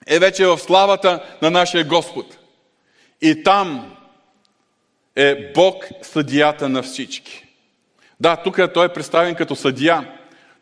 е 0.08 0.20
вече 0.20 0.46
в 0.46 0.58
славата 0.58 1.24
на 1.42 1.52
нашия 1.52 1.84
Господ. 1.84 2.38
И 3.22 3.44
там 3.44 3.96
е 5.16 5.52
Бог 5.54 5.86
съдията 6.02 6.70
на 6.70 6.84
всички. 6.84 7.51
Да, 8.22 8.36
тук 8.36 8.60
той 8.74 8.86
е 8.86 8.94
представен 8.94 9.36
като 9.36 9.56
съдия, 9.56 10.08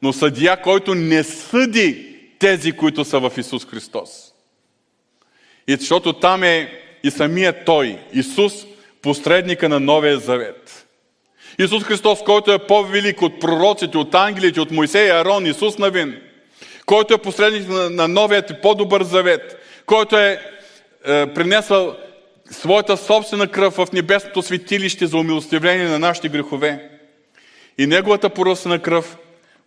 но 0.01 0.13
съдия, 0.13 0.61
който 0.61 0.95
не 0.95 1.23
съди 1.23 2.15
тези, 2.39 2.71
които 2.71 3.05
са 3.05 3.19
в 3.19 3.31
Исус 3.37 3.65
Христос. 3.65 4.09
И 5.67 5.75
защото 5.75 6.13
там 6.13 6.43
е 6.43 6.71
и 7.03 7.11
самия 7.11 7.65
Той, 7.65 7.99
Исус, 8.13 8.53
посредника 9.01 9.69
на 9.69 9.79
Новия 9.79 10.19
Завет. 10.19 10.87
Исус 11.59 11.83
Христос, 11.83 12.23
който 12.23 12.51
е 12.51 12.67
по-велик 12.67 13.21
от 13.21 13.39
пророците, 13.39 13.97
от 13.97 14.15
ангелите, 14.15 14.61
от 14.61 14.71
Моисей 14.71 15.07
и 15.07 15.11
Арон, 15.11 15.45
Исус 15.45 15.77
Навин, 15.77 16.21
който 16.85 17.13
е 17.13 17.17
посредник 17.17 17.69
на, 17.69 17.89
на 17.89 18.07
Новият 18.07 18.49
и 18.49 18.61
по-добър 18.61 19.03
Завет, 19.03 19.57
който 19.85 20.17
е, 20.17 20.39
е 21.05 21.33
принесъл 21.33 21.95
своята 22.51 22.97
собствена 22.97 23.47
кръв 23.47 23.73
в 23.73 23.87
небесното 23.93 24.41
светилище 24.41 25.07
за 25.07 25.17
умилостивление 25.17 25.87
на 25.87 25.99
нашите 25.99 26.29
грехове. 26.29 26.98
И 27.79 27.87
неговата 27.87 28.29
поръсна 28.29 28.81
кръв 28.81 29.17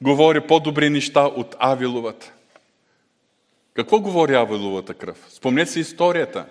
говори 0.02 0.40
по-добри 0.40 0.90
неща 0.90 1.24
от 1.26 1.56
Авиловата. 1.58 2.32
Какво 3.74 4.00
говори 4.00 4.34
Авиловата 4.34 4.94
кръв? 4.94 5.26
Спомнете 5.28 5.70
си 5.70 5.80
историята 5.80 6.46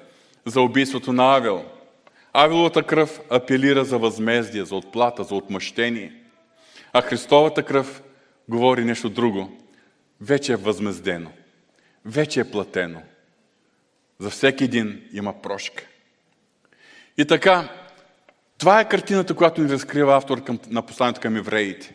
за 0.46 0.62
убийството 0.62 1.14
на 1.14 1.36
Авил. 1.36 1.66
Авиловата 2.34 2.84
кръв 2.84 3.20
апелира 3.30 3.86
за 3.86 3.98
възмездие, 3.98 4.66
за 4.66 4.76
отплата, 4.76 5.24
за 5.24 5.36
отмъщение. 5.36 6.14
А 6.94 7.02
Христовата 7.02 7.64
кръв 7.64 8.02
говори 8.50 8.86
нещо 8.86 9.10
друго. 9.10 9.58
Вече 10.22 10.54
е 10.54 10.56
възмездено. 10.56 11.32
Вече 12.06 12.40
е 12.40 12.52
платено. 12.52 13.02
За 14.20 14.30
всеки 14.30 14.64
един 14.64 15.10
има 15.14 15.42
прошка. 15.42 15.84
И 17.18 17.26
така, 17.26 17.81
това 18.62 18.80
е 18.80 18.90
картината, 18.90 19.34
която 19.34 19.62
ни 19.62 19.70
разкрива 19.70 20.16
автор 20.16 20.44
към, 20.44 20.60
на 20.70 20.82
посланието 20.82 21.22
към 21.22 21.36
евреите. 21.36 21.94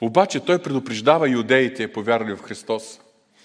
Обаче 0.00 0.40
той 0.40 0.58
предупреждава 0.58 1.28
иудеите, 1.28 1.92
повярвали 1.92 2.34
в 2.34 2.42
Христос, 2.42 3.00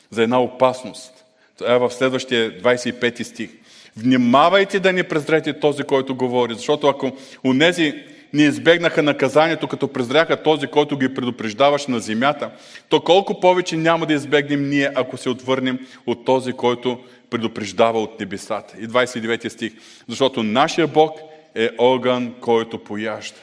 за 0.09 0.23
една 0.23 0.41
опасност. 0.41 1.13
Това 1.57 1.73
е 1.73 1.77
в 1.77 1.91
следващия 1.91 2.61
25 2.61 3.23
стих. 3.23 3.49
Внимавайте 3.97 4.79
да 4.79 4.93
не 4.93 5.03
презрете 5.03 5.59
този, 5.59 5.83
който 5.83 6.15
говори, 6.15 6.53
защото 6.53 6.87
ако 6.87 7.11
унези 7.43 7.93
не 8.33 8.43
избегнаха 8.43 9.03
наказанието, 9.03 9.67
като 9.67 9.87
презряха 9.87 10.43
този, 10.43 10.67
който 10.67 10.97
ги 10.97 11.13
предупреждаваше 11.13 11.91
на 11.91 11.99
земята, 11.99 12.51
то 12.89 13.01
колко 13.01 13.39
повече 13.39 13.77
няма 13.77 14.05
да 14.05 14.13
избегнем 14.13 14.69
ние, 14.69 14.91
ако 14.95 15.17
се 15.17 15.29
отвърнем 15.29 15.79
от 16.05 16.25
този, 16.25 16.53
който 16.53 16.99
предупреждава 17.29 18.01
от 18.01 18.19
небесата. 18.19 18.75
И 18.79 18.87
29 18.87 19.47
стих. 19.47 19.73
Защото 20.07 20.43
нашия 20.43 20.87
Бог 20.87 21.30
е 21.55 21.69
огън, 21.77 22.33
който 22.41 22.83
пояжда. 22.83 23.37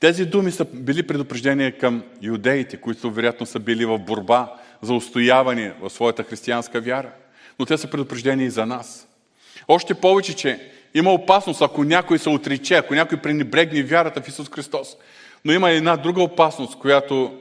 Тези 0.00 0.26
думи 0.26 0.50
са 0.50 0.64
били 0.64 1.06
предупреждения 1.06 1.78
към 1.78 2.02
юдеите, 2.22 2.76
които 2.76 3.10
вероятно 3.10 3.46
са 3.46 3.58
били 3.58 3.84
в 3.84 3.98
борба 3.98 4.52
за 4.82 4.94
устояване 4.94 5.74
в 5.80 5.90
своята 5.90 6.22
християнска 6.22 6.80
вяра. 6.80 7.10
Но 7.58 7.66
те 7.66 7.78
са 7.78 7.90
предупреждения 7.90 8.46
и 8.46 8.50
за 8.50 8.66
нас. 8.66 9.08
Още 9.68 9.94
повече, 9.94 10.36
че 10.36 10.70
има 10.94 11.12
опасност, 11.12 11.62
ако 11.62 11.84
някой 11.84 12.18
се 12.18 12.28
отрече, 12.28 12.74
ако 12.74 12.94
някой 12.94 13.18
пренебрегне 13.18 13.82
вярата 13.82 14.22
в 14.22 14.28
Исус 14.28 14.50
Христос. 14.50 14.96
Но 15.44 15.52
има 15.52 15.70
една 15.70 15.96
друга 15.96 16.22
опасност, 16.22 16.78
която 16.78 17.40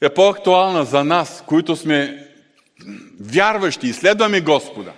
е 0.00 0.08
по-актуална 0.08 0.84
за 0.84 1.04
нас, 1.04 1.44
които 1.46 1.76
сме 1.76 2.28
вярващи 3.20 3.88
и 3.88 3.92
следваме 3.92 4.40
Господа. 4.40 4.92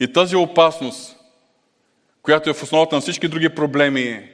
И 0.00 0.12
тази 0.12 0.36
опасност, 0.36 1.15
която 2.26 2.50
е 2.50 2.52
в 2.52 2.62
основата 2.62 2.94
на 2.94 3.00
всички 3.00 3.28
други 3.28 3.48
проблеми, 3.48 4.28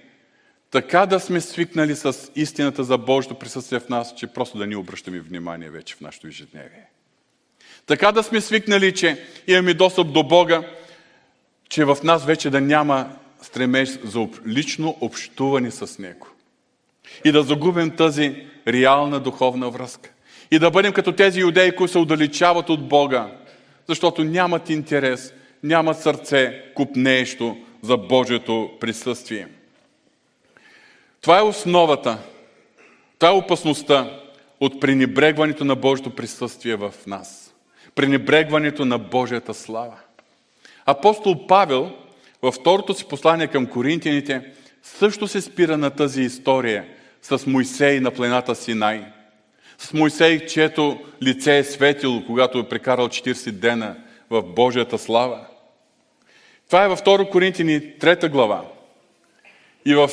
така 0.70 1.06
да 1.06 1.20
сме 1.20 1.40
свикнали 1.40 1.96
с 1.96 2.16
истината 2.36 2.84
за 2.84 2.98
Божието 2.98 3.34
присъствие 3.34 3.80
в 3.80 3.88
нас, 3.88 4.14
че 4.16 4.26
просто 4.26 4.58
да 4.58 4.66
ни 4.66 4.76
обръщаме 4.76 5.20
внимание 5.20 5.70
вече 5.70 5.94
в 5.94 6.00
нашето 6.00 6.26
ежедневие. 6.26 6.86
Така 7.86 8.12
да 8.12 8.22
сме 8.22 8.40
свикнали, 8.40 8.94
че 8.94 9.24
имаме 9.46 9.74
достъп 9.74 10.12
до 10.12 10.22
Бога, 10.22 10.62
че 11.68 11.84
в 11.84 11.98
нас 12.04 12.24
вече 12.24 12.50
да 12.50 12.60
няма 12.60 13.16
стремеж 13.42 13.98
за 14.04 14.28
лично 14.46 14.96
общуване 15.00 15.70
с 15.70 15.98
Него. 15.98 16.26
И 17.24 17.32
да 17.32 17.42
загубим 17.42 17.90
тази 17.90 18.46
реална 18.68 19.20
духовна 19.20 19.70
връзка. 19.70 20.10
И 20.50 20.58
да 20.58 20.70
бъдем 20.70 20.92
като 20.92 21.12
тези 21.12 21.40
юдеи, 21.40 21.76
които 21.76 21.92
се 21.92 21.98
отдалечават 21.98 22.70
от 22.70 22.88
Бога, 22.88 23.32
защото 23.88 24.24
нямат 24.24 24.70
интерес, 24.70 25.32
нямат 25.62 26.00
сърце, 26.00 26.64
купнещо 26.74 27.56
за 27.82 27.96
Божието 27.96 28.70
присъствие. 28.80 29.48
Това 31.20 31.38
е 31.38 31.42
основата, 31.42 32.18
това 33.18 33.32
е 33.32 33.36
опасността 33.36 34.20
от 34.60 34.80
пренебрегването 34.80 35.64
на 35.64 35.76
Божието 35.76 36.10
присъствие 36.10 36.76
в 36.76 36.94
нас. 37.06 37.54
Пренебрегването 37.94 38.84
на 38.84 38.98
Божията 38.98 39.54
слава. 39.54 39.96
Апостол 40.86 41.46
Павел 41.46 41.92
във 42.42 42.54
второто 42.54 42.94
си 42.94 43.04
послание 43.04 43.46
към 43.46 43.66
коринтияните 43.66 44.52
също 44.82 45.28
се 45.28 45.40
спира 45.40 45.78
на 45.78 45.90
тази 45.90 46.22
история 46.22 46.84
с 47.22 47.46
Моисей 47.46 48.00
на 48.00 48.10
плената 48.10 48.54
Синай. 48.54 49.04
С 49.78 49.92
Моисей, 49.92 50.46
чието 50.46 51.00
лице 51.22 51.58
е 51.58 51.64
светило, 51.64 52.22
когато 52.26 52.58
е 52.58 52.68
прекарал 52.68 53.08
40 53.08 53.50
дена 53.50 53.96
в 54.30 54.42
Божията 54.42 54.98
слава. 54.98 55.46
Това 56.72 56.84
е 56.84 56.88
във 56.88 57.02
2 57.02 57.30
Коринтини 57.30 57.80
3 57.80 58.28
глава. 58.28 58.64
И 59.84 59.94
в 59.94 60.10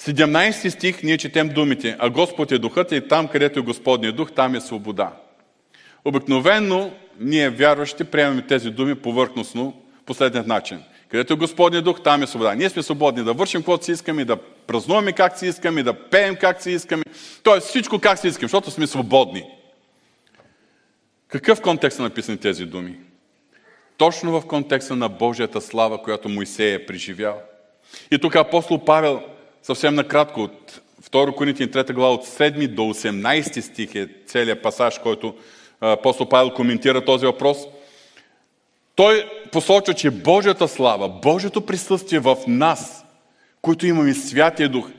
17 0.00 0.68
стих 0.68 1.02
ние 1.02 1.18
четем 1.18 1.48
думите, 1.48 1.96
а 1.98 2.10
Господ 2.10 2.52
е 2.52 2.58
духът 2.58 2.92
и 2.92 3.08
там, 3.08 3.28
където 3.28 3.58
е 3.58 3.62
Господния 3.62 4.12
дух, 4.12 4.32
там 4.32 4.54
е 4.54 4.60
свобода. 4.60 5.12
Обикновенно 6.04 6.92
ние, 7.20 7.50
вярващи, 7.50 8.04
приемаме 8.04 8.46
тези 8.46 8.70
думи 8.70 8.94
повърхностно, 8.94 9.82
последният 10.06 10.46
начин. 10.46 10.82
Където 11.08 11.32
е 11.32 11.36
Господния 11.36 11.82
дух, 11.82 12.02
там 12.02 12.22
е 12.22 12.26
свобода. 12.26 12.54
Ние 12.54 12.70
сме 12.70 12.82
свободни 12.82 13.24
да 13.24 13.32
вършим 13.32 13.60
каквото 13.60 13.84
си 13.84 13.92
искаме, 13.92 14.24
да 14.24 14.36
празнуваме 14.66 15.12
как 15.12 15.38
си 15.38 15.46
искаме, 15.46 15.82
да 15.82 15.94
пеем 15.94 16.36
как 16.36 16.62
си 16.62 16.70
искаме. 16.70 17.02
Тоест 17.42 17.66
всичко 17.68 17.98
как 17.98 18.18
си 18.18 18.28
искаме, 18.28 18.48
защото 18.48 18.70
сме 18.70 18.86
свободни. 18.86 19.44
Какъв 21.28 21.60
контекст 21.60 21.96
са 21.96 22.02
написани 22.02 22.38
тези 22.38 22.64
думи? 22.64 22.96
Точно 23.96 24.40
в 24.40 24.46
контекста 24.46 24.96
на 24.96 25.08
Божията 25.08 25.60
слава, 25.60 26.02
която 26.02 26.28
Моисей 26.28 26.74
е 26.74 26.86
преживял. 26.86 27.40
И 28.10 28.18
тук 28.18 28.36
апостол 28.36 28.84
Павел, 28.84 29.22
съвсем 29.62 29.94
накратко, 29.94 30.40
от 30.40 30.80
2 31.02 31.34
Коринтин 31.34 31.68
3 31.68 31.92
глава, 31.92 32.14
от 32.14 32.26
7 32.26 32.68
до 32.68 32.82
18 32.82 33.60
стих 33.60 33.94
е 33.94 34.08
целият 34.26 34.62
пасаж, 34.62 34.98
който 34.98 35.34
апостол 35.80 36.28
Павел 36.28 36.54
коментира 36.54 37.04
този 37.04 37.26
въпрос. 37.26 37.58
Той 38.94 39.30
посочва, 39.52 39.94
че 39.94 40.10
Божията 40.10 40.68
слава, 40.68 41.08
Божието 41.08 41.66
присъствие 41.66 42.18
в 42.18 42.36
нас, 42.46 43.04
които 43.62 43.86
имаме 43.86 44.14
Святия 44.14 44.68
Дух, 44.68 44.90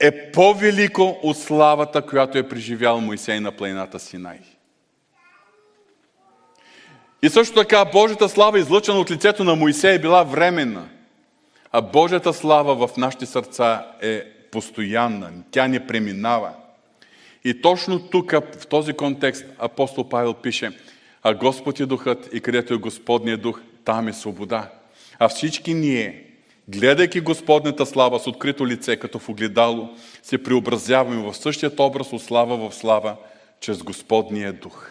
е 0.00 0.30
по-велико 0.32 1.18
от 1.22 1.38
славата, 1.38 2.02
която 2.02 2.38
е 2.38 2.48
преживял 2.48 3.00
Моисей 3.00 3.40
на 3.40 3.52
планината 3.52 3.98
Синай. 3.98 4.38
И 7.22 7.28
също 7.28 7.54
така 7.54 7.84
Божията 7.84 8.28
слава, 8.28 8.58
излъчена 8.58 8.98
от 8.98 9.10
лицето 9.10 9.44
на 9.44 9.56
Моисей, 9.56 9.94
е 9.94 9.98
била 9.98 10.22
временна. 10.22 10.88
А 11.72 11.80
Божията 11.80 12.32
слава 12.32 12.86
в 12.86 12.96
нашите 12.96 13.26
сърца 13.26 13.86
е 14.02 14.24
постоянна. 14.50 15.30
Тя 15.50 15.68
не 15.68 15.86
преминава. 15.86 16.50
И 17.44 17.60
точно 17.60 18.08
тук, 18.08 18.30
в 18.32 18.66
този 18.66 18.92
контекст, 18.92 19.46
апостол 19.58 20.08
Павел 20.08 20.34
пише, 20.34 20.72
А 21.22 21.34
Господ 21.34 21.80
е 21.80 21.86
духът 21.86 22.28
и 22.32 22.40
където 22.40 22.74
е 22.74 22.78
Господният 22.78 23.42
дух, 23.42 23.60
там 23.84 24.08
е 24.08 24.12
свобода. 24.12 24.70
А 25.18 25.28
всички 25.28 25.74
ние, 25.74 26.24
гледайки 26.68 27.20
Господната 27.20 27.86
слава 27.86 28.20
с 28.20 28.26
открито 28.26 28.66
лице, 28.66 28.96
като 28.96 29.18
в 29.18 29.28
огледало, 29.28 29.88
се 30.22 30.42
преобразяваме 30.42 31.22
в 31.22 31.34
същият 31.34 31.80
образ 31.80 32.12
от 32.12 32.22
слава 32.22 32.68
в 32.68 32.74
слава, 32.74 33.16
чрез 33.60 33.82
Господния 33.82 34.52
дух. 34.52 34.90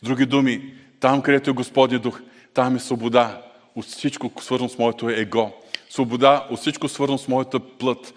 С 0.00 0.04
други 0.04 0.26
думи, 0.26 0.74
там, 1.04 1.22
където 1.22 1.50
е 1.50 1.52
Господния 1.52 1.98
дух, 1.98 2.20
там 2.54 2.76
е 2.76 2.78
свобода 2.78 3.42
от 3.76 3.84
всичко 3.84 4.32
свързано 4.40 4.68
с 4.68 4.78
моето 4.78 5.10
его. 5.10 5.52
Свобода 5.90 6.46
от 6.50 6.60
всичко 6.60 6.88
свързано 6.88 7.18
с 7.18 7.28
моята 7.28 7.60
плът. 7.60 8.14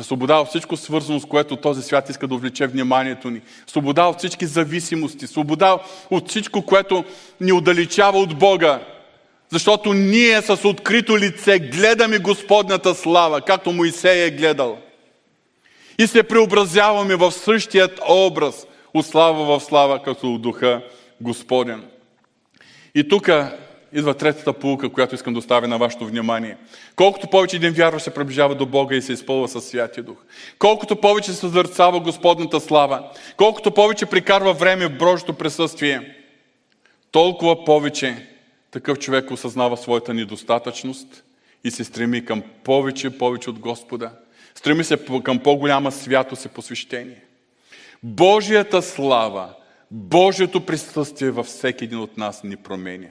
Свобода 0.00 0.36
от 0.36 0.48
всичко 0.48 0.76
свързано 0.76 1.20
с 1.20 1.24
което 1.24 1.56
този 1.56 1.82
свят 1.82 2.10
иска 2.10 2.26
да 2.26 2.34
увлече 2.34 2.66
вниманието 2.66 3.30
ни. 3.30 3.40
Свобода 3.66 4.04
от 4.04 4.18
всички 4.18 4.46
зависимости. 4.46 5.26
Свобода 5.26 5.78
от 6.10 6.28
всичко, 6.28 6.62
което 6.62 7.04
ни 7.40 7.52
отдалечава 7.52 8.18
от 8.18 8.38
Бога. 8.38 8.80
Защото 9.48 9.92
ние 9.92 10.42
с 10.42 10.64
открито 10.64 11.18
лице 11.18 11.58
гледаме 11.58 12.18
Господната 12.18 12.94
слава, 12.94 13.40
както 13.40 13.72
Моисей 13.72 14.24
е 14.24 14.30
гледал. 14.30 14.78
И 15.98 16.06
се 16.06 16.22
преобразяваме 16.22 17.16
в 17.16 17.32
същият 17.32 18.00
образ 18.08 18.66
от 18.94 19.06
слава 19.06 19.58
в 19.58 19.64
слава, 19.64 20.02
като 20.02 20.38
духа 20.38 20.82
Господен. 21.20 21.84
И 22.94 23.08
тук 23.08 23.30
идва 23.92 24.14
третата 24.14 24.52
полука, 24.52 24.88
която 24.88 25.14
искам 25.14 25.32
да 25.32 25.38
оставя 25.38 25.68
на 25.68 25.78
вашето 25.78 26.06
внимание. 26.06 26.56
Колкото 26.96 27.26
повече 27.26 27.56
един 27.56 27.72
вярващ 27.72 28.04
се 28.04 28.14
приближава 28.14 28.54
до 28.54 28.66
Бога 28.66 28.96
и 28.96 29.02
се 29.02 29.12
изпълва 29.12 29.48
със 29.48 29.68
Святия 29.68 30.04
Дух, 30.04 30.16
колкото 30.58 30.96
повече 30.96 31.32
се 31.32 31.38
съзърцава 31.38 32.00
Господната 32.00 32.60
слава, 32.60 33.10
колкото 33.36 33.70
повече 33.70 34.06
прикарва 34.06 34.52
време 34.52 34.86
в 34.86 34.98
Божието 34.98 35.32
присъствие, 35.32 36.16
толкова 37.12 37.64
повече 37.64 38.26
такъв 38.70 38.98
човек 38.98 39.30
осъзнава 39.30 39.76
своята 39.76 40.14
недостатъчност 40.14 41.24
и 41.64 41.70
се 41.70 41.84
стреми 41.84 42.24
към 42.24 42.42
повече, 42.64 43.18
повече 43.18 43.50
от 43.50 43.58
Господа. 43.58 44.10
Стреми 44.54 44.84
се 44.84 44.98
към 45.24 45.38
по-голяма 45.38 45.92
святост 45.92 46.44
и 46.44 46.48
посвещение. 46.48 47.22
Божията 48.02 48.82
слава, 48.82 49.54
Божието 49.90 50.66
присъствие 50.66 51.30
във 51.30 51.46
всеки 51.46 51.84
един 51.84 51.98
от 51.98 52.16
нас 52.16 52.44
ни 52.44 52.56
променя. 52.56 53.08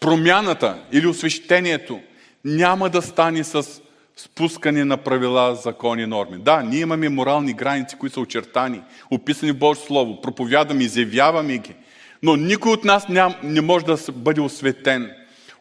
Промяната 0.00 0.82
или 0.92 1.06
освещението 1.06 2.00
няма 2.44 2.90
да 2.90 3.02
стане 3.02 3.44
с 3.44 3.82
спускане 4.16 4.84
на 4.84 4.96
правила, 4.96 5.54
закони, 5.54 6.06
норми. 6.06 6.38
Да, 6.38 6.62
ние 6.62 6.80
имаме 6.80 7.08
морални 7.08 7.52
граници, 7.52 7.96
които 7.96 8.14
са 8.14 8.20
очертани, 8.20 8.82
описани 9.10 9.52
в 9.52 9.58
Божието 9.58 9.86
Слово, 9.86 10.20
проповядаме, 10.20 10.84
изявяваме 10.84 11.58
ги, 11.58 11.74
но 12.22 12.36
никой 12.36 12.72
от 12.72 12.84
нас 12.84 13.08
ням, 13.08 13.34
не 13.42 13.60
може 13.60 13.84
да 13.84 13.98
бъде 14.12 14.40
осветен 14.40 15.10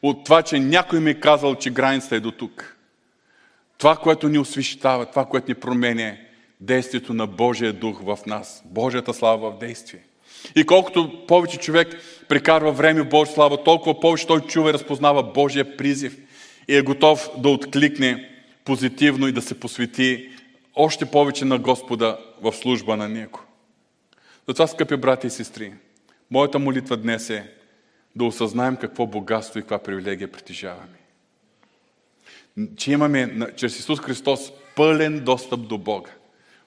от 0.01 0.23
това, 0.23 0.41
че 0.41 0.59
някой 0.59 0.99
ми 0.99 1.11
е 1.11 1.19
казал, 1.19 1.55
че 1.55 1.69
границата 1.69 2.15
е 2.15 2.19
до 2.19 2.31
тук. 2.31 2.77
Това, 3.77 3.95
което 3.95 4.29
ни 4.29 4.37
освещава, 4.39 5.05
това, 5.05 5.25
което 5.25 5.51
ни 5.51 5.55
променя, 5.55 6.13
действието 6.63 7.13
на 7.13 7.27
Божия 7.27 7.73
дух 7.73 8.01
в 8.03 8.19
нас, 8.25 8.63
Божията 8.65 9.13
слава 9.13 9.51
в 9.51 9.59
действие. 9.59 9.99
И 10.55 10.65
колкото 10.65 11.25
повече 11.27 11.57
човек 11.57 11.97
прекарва 12.29 12.71
време 12.71 13.01
в 13.01 13.09
Божия 13.09 13.33
слава, 13.33 13.63
толкова 13.63 13.99
повече 13.99 14.27
той 14.27 14.41
чува 14.41 14.69
и 14.69 14.73
разпознава 14.73 15.23
Божия 15.23 15.77
призив 15.77 16.17
и 16.67 16.75
е 16.75 16.81
готов 16.81 17.29
да 17.37 17.49
откликне 17.49 18.29
позитивно 18.65 19.27
и 19.27 19.31
да 19.31 19.41
се 19.41 19.59
посвети 19.59 20.29
още 20.75 21.05
повече 21.05 21.45
на 21.45 21.57
Господа 21.57 22.17
в 22.41 22.53
служба 22.53 22.97
на 22.97 23.09
Него. 23.09 23.39
Затова, 24.47 24.67
скъпи 24.67 24.95
брати 24.95 25.27
и 25.27 25.29
сестри, 25.29 25.73
моята 26.31 26.59
молитва 26.59 26.97
днес 26.97 27.29
е 27.29 27.51
да 28.15 28.25
осъзнаем 28.25 28.75
какво 28.75 29.05
богатство 29.05 29.59
и 29.59 29.61
каква 29.61 29.79
привилегия 29.79 30.31
притежаваме. 30.31 30.99
Че 32.77 32.91
имаме 32.91 33.39
чрез 33.55 33.79
Исус 33.79 33.99
Христос 33.99 34.51
пълен 34.75 35.23
достъп 35.23 35.67
до 35.67 35.77
Бога 35.77 36.11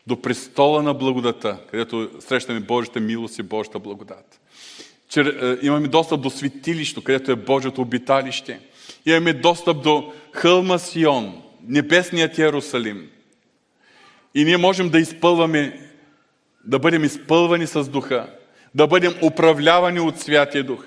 до 0.06 0.22
престола 0.22 0.82
на 0.82 0.94
благодата, 0.94 1.58
където 1.70 2.10
срещаме 2.20 2.60
Божията 2.60 3.00
милост 3.00 3.38
и 3.38 3.42
Божията 3.42 3.78
благодат. 3.78 4.40
Че, 5.08 5.20
е, 5.20 5.66
имаме 5.66 5.88
достъп 5.88 6.20
до 6.20 6.30
светилището, 6.30 7.04
където 7.04 7.30
е 7.30 7.36
Божието 7.36 7.80
обиталище. 7.80 8.60
Имаме 9.06 9.32
достъп 9.32 9.82
до 9.82 10.12
хълма 10.32 10.78
Сион, 10.78 11.42
небесният 11.68 12.38
Иерусалим. 12.38 13.08
И 14.34 14.44
ние 14.44 14.56
можем 14.56 14.88
да 14.88 14.98
изпълваме, 14.98 15.80
да 16.64 16.78
бъдем 16.78 17.04
изпълвани 17.04 17.66
с 17.66 17.84
духа, 17.84 18.26
да 18.74 18.86
бъдем 18.86 19.14
управлявани 19.22 20.00
от 20.00 20.20
Святия 20.20 20.64
Дух. 20.64 20.86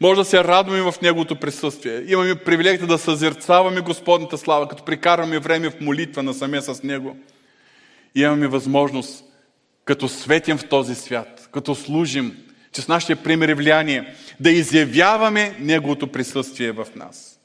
Може 0.00 0.20
да 0.20 0.24
се 0.24 0.44
радваме 0.44 0.82
в 0.82 0.94
Неговото 1.02 1.36
присъствие. 1.36 2.02
Имаме 2.06 2.34
привилегията 2.34 2.86
да 2.86 2.98
съзерцаваме 2.98 3.80
Господната 3.80 4.38
слава, 4.38 4.68
като 4.68 4.84
прикарваме 4.84 5.38
време 5.38 5.70
в 5.70 5.80
молитва 5.80 6.22
насаме 6.22 6.60
с 6.60 6.82
Него 6.82 7.16
имаме 8.22 8.46
възможност, 8.46 9.24
като 9.84 10.08
светим 10.08 10.58
в 10.58 10.68
този 10.68 10.94
свят, 10.94 11.48
като 11.52 11.74
служим, 11.74 12.36
че 12.72 12.82
с 12.82 12.88
нашия 12.88 13.16
пример 13.16 13.48
и 13.48 13.54
влияние, 13.54 14.14
да 14.40 14.50
изявяваме 14.50 15.56
Неговото 15.60 16.06
присъствие 16.06 16.72
в 16.72 16.86
нас. 16.96 17.40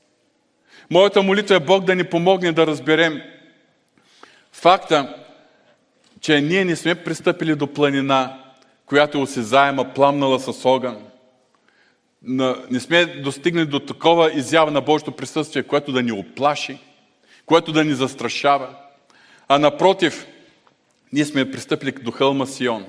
Моята 0.90 1.22
молитва 1.22 1.56
е 1.56 1.60
Бог 1.60 1.84
да 1.84 1.96
ни 1.96 2.04
помогне 2.04 2.52
да 2.52 2.68
разберем 2.68 3.22
факта, 4.52 5.16
че 6.22 6.42
ние 6.42 6.66
не 6.66 6.76
сме 6.76 6.96
пристъпили 6.96 7.56
до 7.56 7.68
планина, 7.68 8.38
която 8.86 9.18
е 9.18 9.22
осезаема, 9.22 9.94
пламнала 9.94 10.40
с 10.40 10.66
огън. 10.66 10.98
Не 12.70 12.80
сме 12.80 13.06
достигнали 13.06 13.66
до 13.66 13.80
такова 13.80 14.34
изява 14.34 14.72
на 14.72 14.82
Божието 14.82 15.12
присъствие, 15.12 15.64
което 15.64 15.92
да 15.92 16.04
ни 16.04 16.12
оплаши, 16.12 16.78
което 17.46 17.72
да 17.72 17.84
ни 17.84 17.94
застрашава. 17.94 18.76
А 19.48 19.60
напротив, 19.60 20.28
ние 21.14 21.26
сме 21.26 21.52
пристъпили 21.52 21.92
до 21.92 22.12
хълма 22.12 22.46
Сион, 22.46 22.86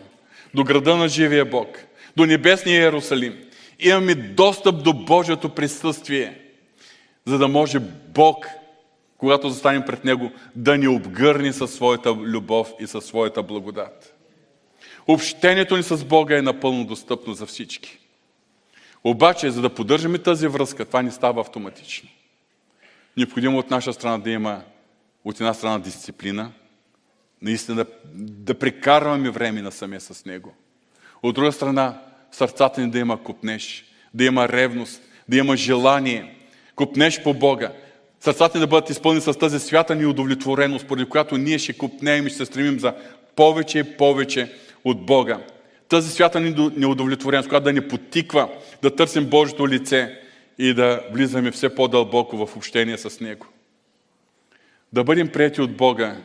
до 0.55 0.64
града 0.64 0.97
на 0.97 1.09
живия 1.09 1.45
Бог, 1.45 1.79
до 2.16 2.27
небесния 2.27 2.81
Иерусалим. 2.81 3.39
Имаме 3.79 4.14
достъп 4.14 4.83
до 4.83 4.93
Божието 4.93 5.49
присъствие, 5.49 6.39
за 7.27 7.39
да 7.39 7.49
може 7.49 7.79
Бог, 8.14 8.47
когато 9.18 9.51
застанем 9.51 9.83
пред 9.87 10.05
Него, 10.05 10.31
да 10.57 10.79
ни 10.79 10.89
обгърни 10.89 11.53
със 11.53 11.75
своята 11.75 12.12
любов 12.12 12.73
и 12.81 12.87
със 12.87 13.05
своята 13.05 13.43
благодат. 13.43 14.14
Общението 15.07 15.77
ни 15.77 15.83
с 15.83 16.05
Бога 16.05 16.39
е 16.39 16.43
напълно 16.43 16.85
достъпно 16.85 17.35
за 17.35 17.47
всички. 17.47 17.99
Обаче, 19.05 19.51
за 19.51 19.61
да 19.61 19.75
поддържаме 19.75 20.18
тази 20.18 20.47
връзка, 20.49 20.85
това 20.85 21.03
не 21.03 21.11
става 21.11 21.41
автоматично. 21.41 22.09
Необходимо 23.16 23.59
от 23.59 23.70
наша 23.70 23.93
страна 23.93 24.18
да 24.18 24.31
има 24.31 24.62
от 25.25 25.41
една 25.41 25.55
страна 25.55 25.79
дисциплина, 25.79 26.53
наистина 27.43 27.86
да, 28.14 28.55
прекарваме 28.55 29.30
време 29.30 29.62
насаме 29.62 30.01
с 30.01 30.24
Него. 30.24 30.55
От 31.22 31.34
друга 31.34 31.53
страна, 31.53 32.01
сърцата 32.32 32.80
ни 32.80 32.90
да 32.90 32.99
има 32.99 33.22
купнеж, 33.22 33.84
да 34.14 34.24
има 34.24 34.49
ревност, 34.49 35.03
да 35.28 35.36
има 35.36 35.57
желание, 35.57 36.34
купнеж 36.76 37.22
по 37.22 37.34
Бога. 37.34 37.72
Сърцата 38.20 38.59
ни 38.59 38.61
да 38.61 38.66
бъдат 38.66 38.90
изпълнени 38.90 39.20
с 39.20 39.38
тази 39.38 39.61
свята 39.61 39.95
ни 39.95 40.07
удовлетвореност, 40.07 40.86
поради 40.86 41.09
която 41.09 41.36
ние 41.36 41.59
ще 41.59 41.72
купнеем 41.72 42.26
и 42.26 42.30
ще 42.30 42.38
се 42.38 42.47
стремим 42.47 42.80
за 42.80 42.95
повече 43.36 43.78
и 43.78 43.97
повече 43.97 44.53
от 44.84 45.07
Бога. 45.07 45.38
Тази 45.88 46.11
свята 46.11 46.40
ни 46.40 46.70
неудовлетвореност, 46.76 47.49
която 47.49 47.64
да 47.64 47.72
ни 47.72 47.88
потиква 47.88 48.49
да 48.82 48.97
търсим 48.97 49.26
Божието 49.26 49.68
лице 49.68 50.20
и 50.59 50.74
да 50.74 51.01
влизаме 51.12 51.51
все 51.51 51.74
по-дълбоко 51.74 52.47
в 52.47 52.57
общение 52.57 52.99
с 52.99 53.20
Него. 53.20 53.47
Да 54.93 55.05
бъдем 55.05 55.28
прияти 55.28 55.61
от 55.61 55.76
Бога 55.76 56.16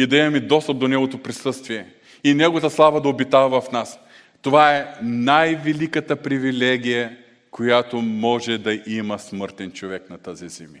и 0.00 0.06
да 0.06 0.16
имаме 0.16 0.40
достъп 0.40 0.78
до 0.78 0.88
Неговото 0.88 1.18
присъствие 1.18 1.86
и 2.24 2.34
Неговата 2.34 2.70
слава 2.70 3.00
да 3.00 3.08
обитава 3.08 3.60
в 3.60 3.72
нас. 3.72 3.98
Това 4.42 4.76
е 4.76 4.94
най-великата 5.02 6.16
привилегия, 6.16 7.16
която 7.50 7.96
може 8.02 8.58
да 8.58 8.82
има 8.86 9.18
смъртен 9.18 9.72
човек 9.72 10.10
на 10.10 10.18
тази 10.18 10.48
земя. 10.48 10.80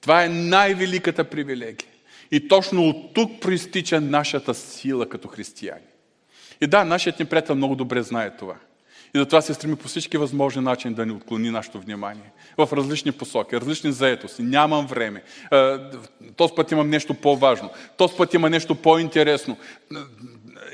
Това 0.00 0.24
е 0.24 0.28
най-великата 0.28 1.24
привилегия. 1.24 1.88
И 2.30 2.48
точно 2.48 2.88
от 2.88 3.14
тук 3.14 3.40
проистича 3.40 4.00
нашата 4.00 4.54
сила 4.54 5.08
като 5.08 5.28
християни. 5.28 5.80
И 6.60 6.66
да, 6.66 6.84
нашият 6.84 7.18
ни 7.18 7.24
приятел 7.24 7.54
много 7.54 7.74
добре 7.74 8.02
знае 8.02 8.36
това. 8.36 8.54
И 9.14 9.18
затова 9.18 9.40
се 9.40 9.54
стреми 9.54 9.76
по 9.76 9.88
всички 9.88 10.16
възможни 10.16 10.62
начини 10.62 10.94
да 10.94 11.06
ни 11.06 11.12
отклони 11.12 11.50
нашето 11.50 11.80
внимание. 11.80 12.32
В 12.58 12.68
различни 12.72 13.12
посоки, 13.12 13.60
различни 13.60 13.92
заетости. 13.92 14.42
Нямам 14.42 14.86
време. 14.86 15.22
Този 16.36 16.52
път 16.56 16.72
имам 16.72 16.90
нещо 16.90 17.14
по-важно. 17.14 17.70
Този 17.96 18.16
път 18.16 18.34
има 18.34 18.50
нещо 18.50 18.74
по-интересно. 18.74 19.56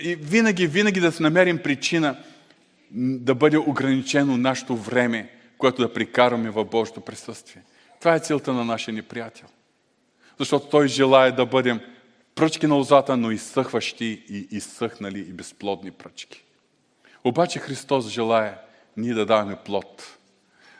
И 0.02 0.14
винаги, 0.14 0.66
винаги 0.66 1.00
да 1.00 1.12
се 1.12 1.22
намерим 1.22 1.58
причина 1.58 2.16
да 2.96 3.34
бъде 3.34 3.58
ограничено 3.58 4.36
нашето 4.36 4.76
време, 4.76 5.30
което 5.58 5.82
да 5.82 5.92
прикараме 5.92 6.50
в 6.50 6.64
Божието 6.64 7.00
присъствие. 7.00 7.62
Това 8.00 8.14
е 8.14 8.20
целта 8.20 8.52
на 8.52 8.64
нашия 8.64 8.94
неприятел. 8.94 9.48
Защото 10.38 10.68
той 10.68 10.88
желая 10.88 11.36
да 11.36 11.46
бъдем 11.46 11.80
пръчки 12.34 12.66
на 12.66 12.74
лозата, 12.74 13.16
но 13.16 13.30
изсъхващи 13.30 14.24
и 14.28 14.48
изсъхнали 14.50 15.20
и 15.20 15.32
безплодни 15.32 15.90
пръчки. 15.90 16.44
Обаче 17.24 17.58
Христос 17.58 18.08
желая 18.08 18.58
ние 18.96 19.14
да 19.14 19.26
даваме 19.26 19.56
плод, 19.56 20.18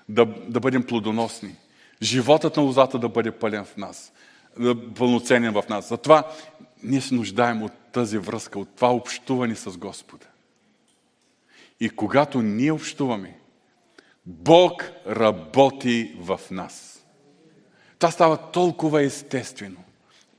да, 0.08 0.26
да 0.26 0.60
бъдем 0.60 0.82
плодоносни. 0.82 1.56
Животът 2.02 2.56
на 2.56 2.62
лозата 2.62 2.98
да 2.98 3.08
бъде 3.08 3.30
пълен 3.30 3.64
в 3.64 3.76
нас, 3.76 4.12
да 4.58 4.94
пълноценен 4.94 5.52
в 5.52 5.64
нас. 5.68 5.88
Затова 5.88 6.32
ние 6.82 7.00
се 7.00 7.14
нуждаем 7.14 7.62
от 7.62 7.72
тази 7.92 8.18
връзка, 8.18 8.58
от 8.58 8.68
това 8.76 8.94
общуване 8.94 9.54
с 9.54 9.70
Господа. 9.70 10.26
И 11.80 11.90
когато 11.90 12.42
ние 12.42 12.72
общуваме, 12.72 13.38
Бог 14.26 14.90
работи 15.06 16.16
в 16.18 16.40
нас. 16.50 17.04
Това 17.98 18.10
става 18.10 18.36
толкова 18.36 19.02
естествено, 19.02 19.84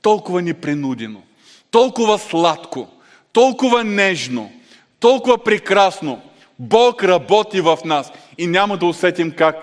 толкова 0.02 0.42
непринудено, 0.42 1.24
толкова 1.72 2.20
сладко, 2.20 2.88
толкова 3.34 3.84
нежно, 3.84 4.52
толкова 5.00 5.44
прекрасно. 5.44 6.22
Бог 6.60 7.04
работи 7.04 7.62
в 7.62 7.80
нас 7.86 8.12
и 8.38 8.48
няма 8.48 8.78
да 8.78 8.86
усетим 8.86 9.32
как 9.32 9.56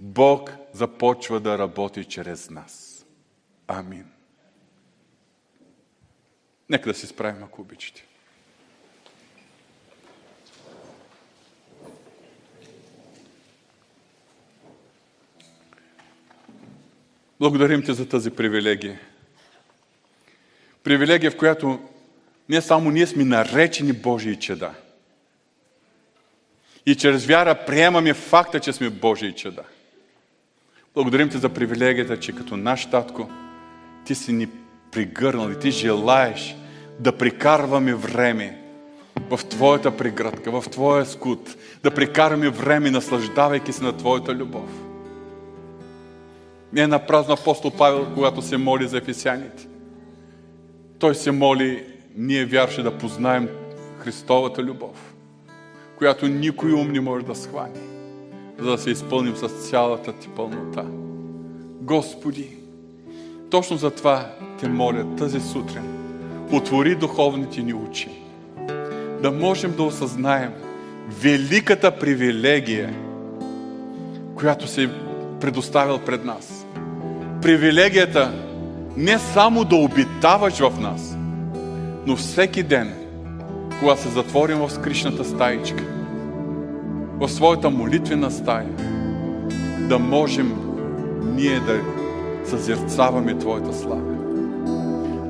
Бог 0.00 0.52
започва 0.72 1.40
да 1.40 1.58
работи 1.58 2.04
чрез 2.04 2.50
нас. 2.50 3.04
Амин. 3.68 4.06
Нека 6.68 6.88
да 6.88 6.94
се 6.94 7.06
справим, 7.06 7.42
ако 7.44 7.60
обичате. 7.60 8.04
Благодарим 17.40 17.82
Ти 17.82 17.94
за 17.94 18.08
тази 18.08 18.30
привилегия. 18.30 19.00
Привилегия, 20.82 21.30
в 21.30 21.36
която 21.36 21.88
не 22.48 22.60
само 22.60 22.90
ние 22.90 23.06
сме 23.06 23.24
наречени 23.24 23.92
Божии 23.92 24.36
чеда. 24.36 24.70
И 26.86 26.94
чрез 26.94 27.26
вяра 27.26 27.64
приемаме 27.66 28.14
факта, 28.14 28.60
че 28.60 28.72
сме 28.72 28.90
Божии 28.90 29.32
чеда. 29.32 29.62
Благодарим 30.94 31.28
Ти 31.28 31.38
за 31.38 31.48
привилегията, 31.48 32.20
че 32.20 32.32
като 32.32 32.56
наш 32.56 32.86
татко 32.86 33.30
Ти 34.04 34.14
си 34.14 34.32
ни 34.32 34.48
пригърнал 34.92 35.50
и 35.50 35.58
Ти 35.58 35.70
желаеш 35.70 36.56
да 37.00 37.16
прикарваме 37.16 37.94
време 37.94 38.60
в 39.30 39.40
Твоята 39.48 39.96
преградка, 39.96 40.60
в 40.60 40.70
Твоя 40.70 41.06
скут, 41.06 41.56
да 41.82 41.90
прикарваме 41.90 42.48
време, 42.48 42.90
наслаждавайки 42.90 43.72
се 43.72 43.84
на 43.84 43.96
Твоята 43.96 44.34
любов. 44.34 44.70
Не 46.72 46.80
е 46.80 46.86
на 46.86 47.06
празно 47.06 47.34
апостол 47.34 47.70
Павел, 47.70 48.06
когато 48.14 48.42
се 48.42 48.56
моли 48.56 48.88
за 48.88 48.98
ефесяните. 48.98 49.68
Той 50.98 51.14
се 51.14 51.30
моли 51.30 51.93
ние 52.16 52.44
вярваше 52.44 52.82
да 52.82 52.98
познаем 52.98 53.48
Христовата 53.98 54.62
любов, 54.62 55.14
която 55.98 56.28
никой 56.28 56.72
ум 56.72 56.92
не 56.92 57.00
може 57.00 57.26
да 57.26 57.34
схване, 57.34 57.80
за 58.58 58.70
да 58.70 58.78
се 58.78 58.90
изпълним 58.90 59.36
с 59.36 59.48
цялата 59.48 60.12
ти 60.12 60.28
пълнота. 60.28 60.84
Господи, 61.80 62.56
точно 63.50 63.76
за 63.76 63.90
това 63.90 64.30
те 64.60 64.68
моля 64.68 65.16
тази 65.16 65.40
сутрин. 65.40 65.82
Отвори 66.52 66.94
духовните 66.94 67.62
ни 67.62 67.74
очи. 67.74 68.10
Да 69.22 69.30
можем 69.30 69.76
да 69.76 69.82
осъзнаем 69.82 70.52
великата 71.08 71.98
привилегия, 71.98 72.94
която 74.34 74.66
се 74.66 74.90
предоставил 75.40 75.98
пред 75.98 76.24
нас. 76.24 76.66
Привилегията 77.42 78.32
не 78.96 79.18
само 79.18 79.64
да 79.64 79.76
обитаваш 79.76 80.58
в 80.58 80.80
нас, 80.80 81.16
но 82.06 82.16
всеки 82.16 82.62
ден, 82.62 82.92
когато 83.80 84.02
се 84.02 84.08
затворим 84.08 84.58
в 84.58 84.70
скришната 84.70 85.24
стаичка, 85.24 85.84
в 87.20 87.28
своята 87.28 87.70
молитвена 87.70 88.30
стая, 88.30 88.68
да 89.88 89.98
можем 89.98 90.52
ние 91.22 91.60
да 91.60 91.80
съзерцаваме 92.44 93.38
Твоята 93.38 93.74
слава. 93.74 94.14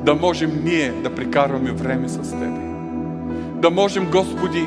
Да 0.05 0.15
можем 0.15 0.65
ние 0.65 0.93
да 1.03 1.15
прикарваме 1.15 1.73
време 1.73 2.09
с 2.09 2.31
Тебе. 2.31 2.61
Да 3.55 3.71
можем, 3.71 4.11
Господи, 4.11 4.67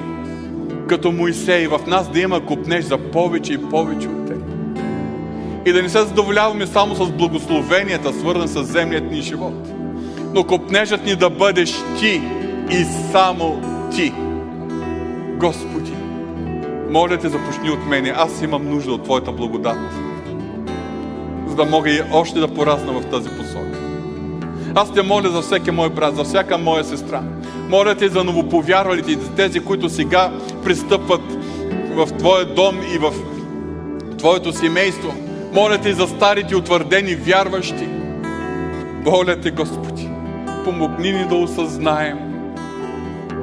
като 0.90 1.12
Моисей, 1.12 1.68
в 1.68 1.80
нас 1.88 2.12
да 2.12 2.20
има 2.20 2.46
купнеж 2.46 2.86
за 2.86 2.98
повече 2.98 3.54
и 3.54 3.70
повече 3.70 4.08
от 4.08 4.28
Тебе. 4.28 4.46
И 5.66 5.74
да 5.74 5.82
не 5.82 5.90
се 5.90 6.00
задоволяваме 6.00 6.68
само 6.68 6.96
с 6.96 7.12
благословенията, 7.12 8.14
свързани 8.14 8.48
с 8.48 8.64
земният 8.64 9.12
ни 9.12 9.22
живот– 9.22 9.74
но 10.38 10.44
копнежът 10.44 11.06
ни 11.06 11.16
да 11.16 11.30
бъдеш 11.30 11.74
Ти 12.00 12.22
и 12.72 12.86
само 13.12 13.62
Ти. 13.96 14.14
Господи, 15.40 15.94
моля 16.90 17.18
Те, 17.18 17.30
започни 17.30 17.70
от 17.70 17.86
мене. 17.86 18.14
Аз 18.16 18.42
имам 18.42 18.70
нужда 18.70 18.92
от 18.92 19.04
Твоята 19.04 19.32
благодат, 19.32 19.78
за 21.48 21.56
да 21.56 21.66
мога 21.66 21.90
и 21.90 22.02
още 22.12 22.40
да 22.40 22.48
порасна 22.48 22.94
в 22.94 23.06
тази 23.06 23.30
посока. 23.30 23.80
Аз 24.76 24.94
те 24.94 25.02
моля 25.02 25.30
за 25.30 25.42
всеки 25.42 25.72
мой 25.72 25.90
брат, 25.90 26.16
за 26.16 26.24
всяка 26.24 26.58
моя 26.58 26.84
сестра. 26.84 27.22
Моля 27.70 27.96
те 27.96 28.10
за 28.10 28.24
новоповярвалите 28.24 29.12
и 29.12 29.16
за 29.16 29.30
тези, 29.30 29.60
които 29.60 29.90
сега 29.90 30.32
пристъпват 30.64 31.22
в 31.96 32.08
Твоя 32.18 32.46
дом 32.46 32.80
и 32.96 32.98
в 32.98 33.14
Твоето 34.18 34.54
семейство. 34.54 35.14
Моля 35.54 35.78
те 35.78 35.94
за 35.94 36.08
старите 36.08 36.56
утвърдени 36.56 37.16
вярващи. 37.16 37.88
Моля 39.06 39.42
те, 39.42 39.52
Господи, 39.52 39.97
помогни 40.68 41.12
ни 41.12 41.26
да 41.26 41.36
осъзнаем 41.36 42.20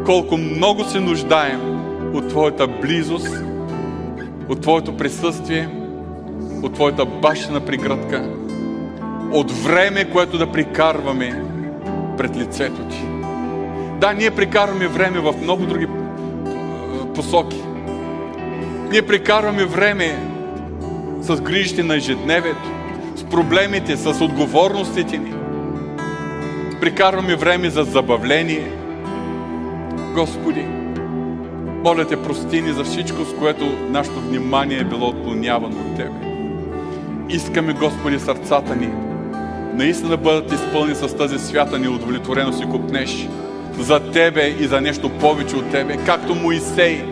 колко 0.06 0.36
много 0.36 0.84
се 0.84 1.00
нуждаем 1.00 1.60
от 2.14 2.28
Твоята 2.28 2.66
близост, 2.66 3.44
от 4.48 4.60
Твоето 4.60 4.96
присъствие, 4.96 5.68
от 6.62 6.74
Твоята 6.74 7.04
башена 7.04 7.60
приградка, 7.60 8.30
от 9.32 9.50
време, 9.50 10.04
което 10.04 10.38
да 10.38 10.52
прикарваме 10.52 11.42
пред 12.18 12.36
лицето 12.36 12.82
Ти. 12.90 13.02
Да, 14.00 14.12
ние 14.12 14.30
прикарваме 14.30 14.88
време 14.88 15.20
в 15.20 15.34
много 15.42 15.66
други 15.66 15.86
посоки. 17.14 17.62
Ние 18.90 19.02
прикарваме 19.02 19.64
време 19.64 20.18
с 21.20 21.40
грижите 21.40 21.82
на 21.82 21.96
ежедневието, 21.96 22.70
с 23.16 23.24
проблемите, 23.24 23.96
с 23.96 24.24
отговорностите 24.24 25.18
ни– 25.18 25.34
прикарваме 26.84 27.36
време 27.36 27.70
за 27.70 27.82
забавление. 27.82 28.70
Господи, 30.14 30.66
моля 31.84 32.06
те, 32.06 32.22
прости 32.22 32.62
ни 32.62 32.72
за 32.72 32.84
всичко, 32.84 33.24
с 33.24 33.34
което 33.38 33.64
нашето 33.90 34.20
внимание 34.20 34.78
е 34.78 34.84
било 34.84 35.08
отклонявано 35.08 35.76
от 35.76 35.96
Тебе. 35.96 36.10
Искаме, 37.28 37.72
Господи, 37.72 38.18
сърцата 38.18 38.76
ни 38.76 38.88
наистина 39.74 40.10
да 40.10 40.16
бъдат 40.16 40.52
изпълни 40.52 40.94
с 40.94 41.16
тази 41.16 41.38
свята 41.38 41.78
неудовлетвореност 41.78 42.62
и 42.62 42.70
купнеш 42.70 43.28
за 43.78 44.00
Тебе 44.00 44.54
и 44.60 44.66
за 44.66 44.80
нещо 44.80 45.08
повече 45.08 45.56
от 45.56 45.70
Тебе, 45.70 45.96
както 46.06 46.34
Моисей 46.34 47.04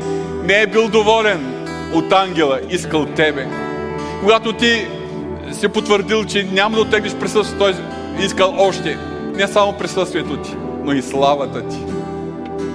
не 0.45 0.62
е 0.62 0.66
бил 0.66 0.89
доволен 0.89 1.66
от 1.95 2.12
ангела, 2.12 2.61
искал 2.70 3.07
Тебе. 3.07 3.47
Когато 4.20 4.53
Ти 4.53 4.87
си 5.53 5.68
потвърдил, 5.68 6.25
че 6.25 6.49
няма 6.53 6.77
да 6.77 6.83
оттеглиш 6.83 7.14
присъствието, 7.14 7.64
той 7.64 7.75
искал 8.25 8.55
още 8.59 8.99
не 9.35 9.47
само 9.47 9.72
присъствието 9.72 10.37
Ти, 10.37 10.57
но 10.85 10.93
и 10.93 11.03
славата 11.03 11.68
Ти. 11.68 11.78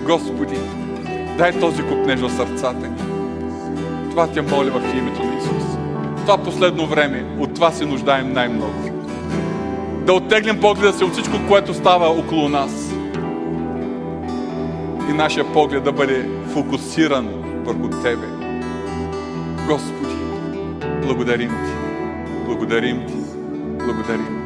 Господи, 0.05 0.57
дай 1.37 1.59
този 1.59 1.83
купнеж 1.83 2.19
в 2.19 2.29
сърцата 2.29 2.87
ни. 2.87 2.97
Това 4.09 4.27
Те 4.27 4.41
моля 4.41 4.71
в 4.71 4.97
името 4.97 5.23
на 5.23 5.37
Исус. 5.37 5.77
Това 6.21 6.37
последно 6.37 6.85
време, 6.85 7.25
от 7.39 7.53
това 7.53 7.71
се 7.71 7.85
нуждаем 7.85 8.33
най-много. 8.33 8.91
Да 10.05 10.13
оттеглим 10.13 10.59
погледа 10.59 10.93
си 10.93 11.03
от 11.03 11.13
всичко, 11.13 11.37
което 11.47 11.73
става 11.73 12.07
около 12.07 12.49
нас. 12.49 12.93
И 15.09 15.13
нашия 15.13 15.53
поглед 15.53 15.83
да 15.83 15.91
бъде 15.91 16.29
фокусиран 16.53 17.27
върху 17.65 17.89
Тебе. 18.03 18.27
Господи, 19.67 20.15
благодарим 21.01 21.49
Ти. 21.49 21.71
Благодарим 22.45 23.05
Ти. 23.07 23.13
Благодарим 23.85 24.36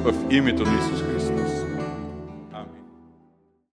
Ти 0.00 0.06
в 0.06 0.32
името 0.32 0.62
на 0.62 0.78
Исус 0.78 1.09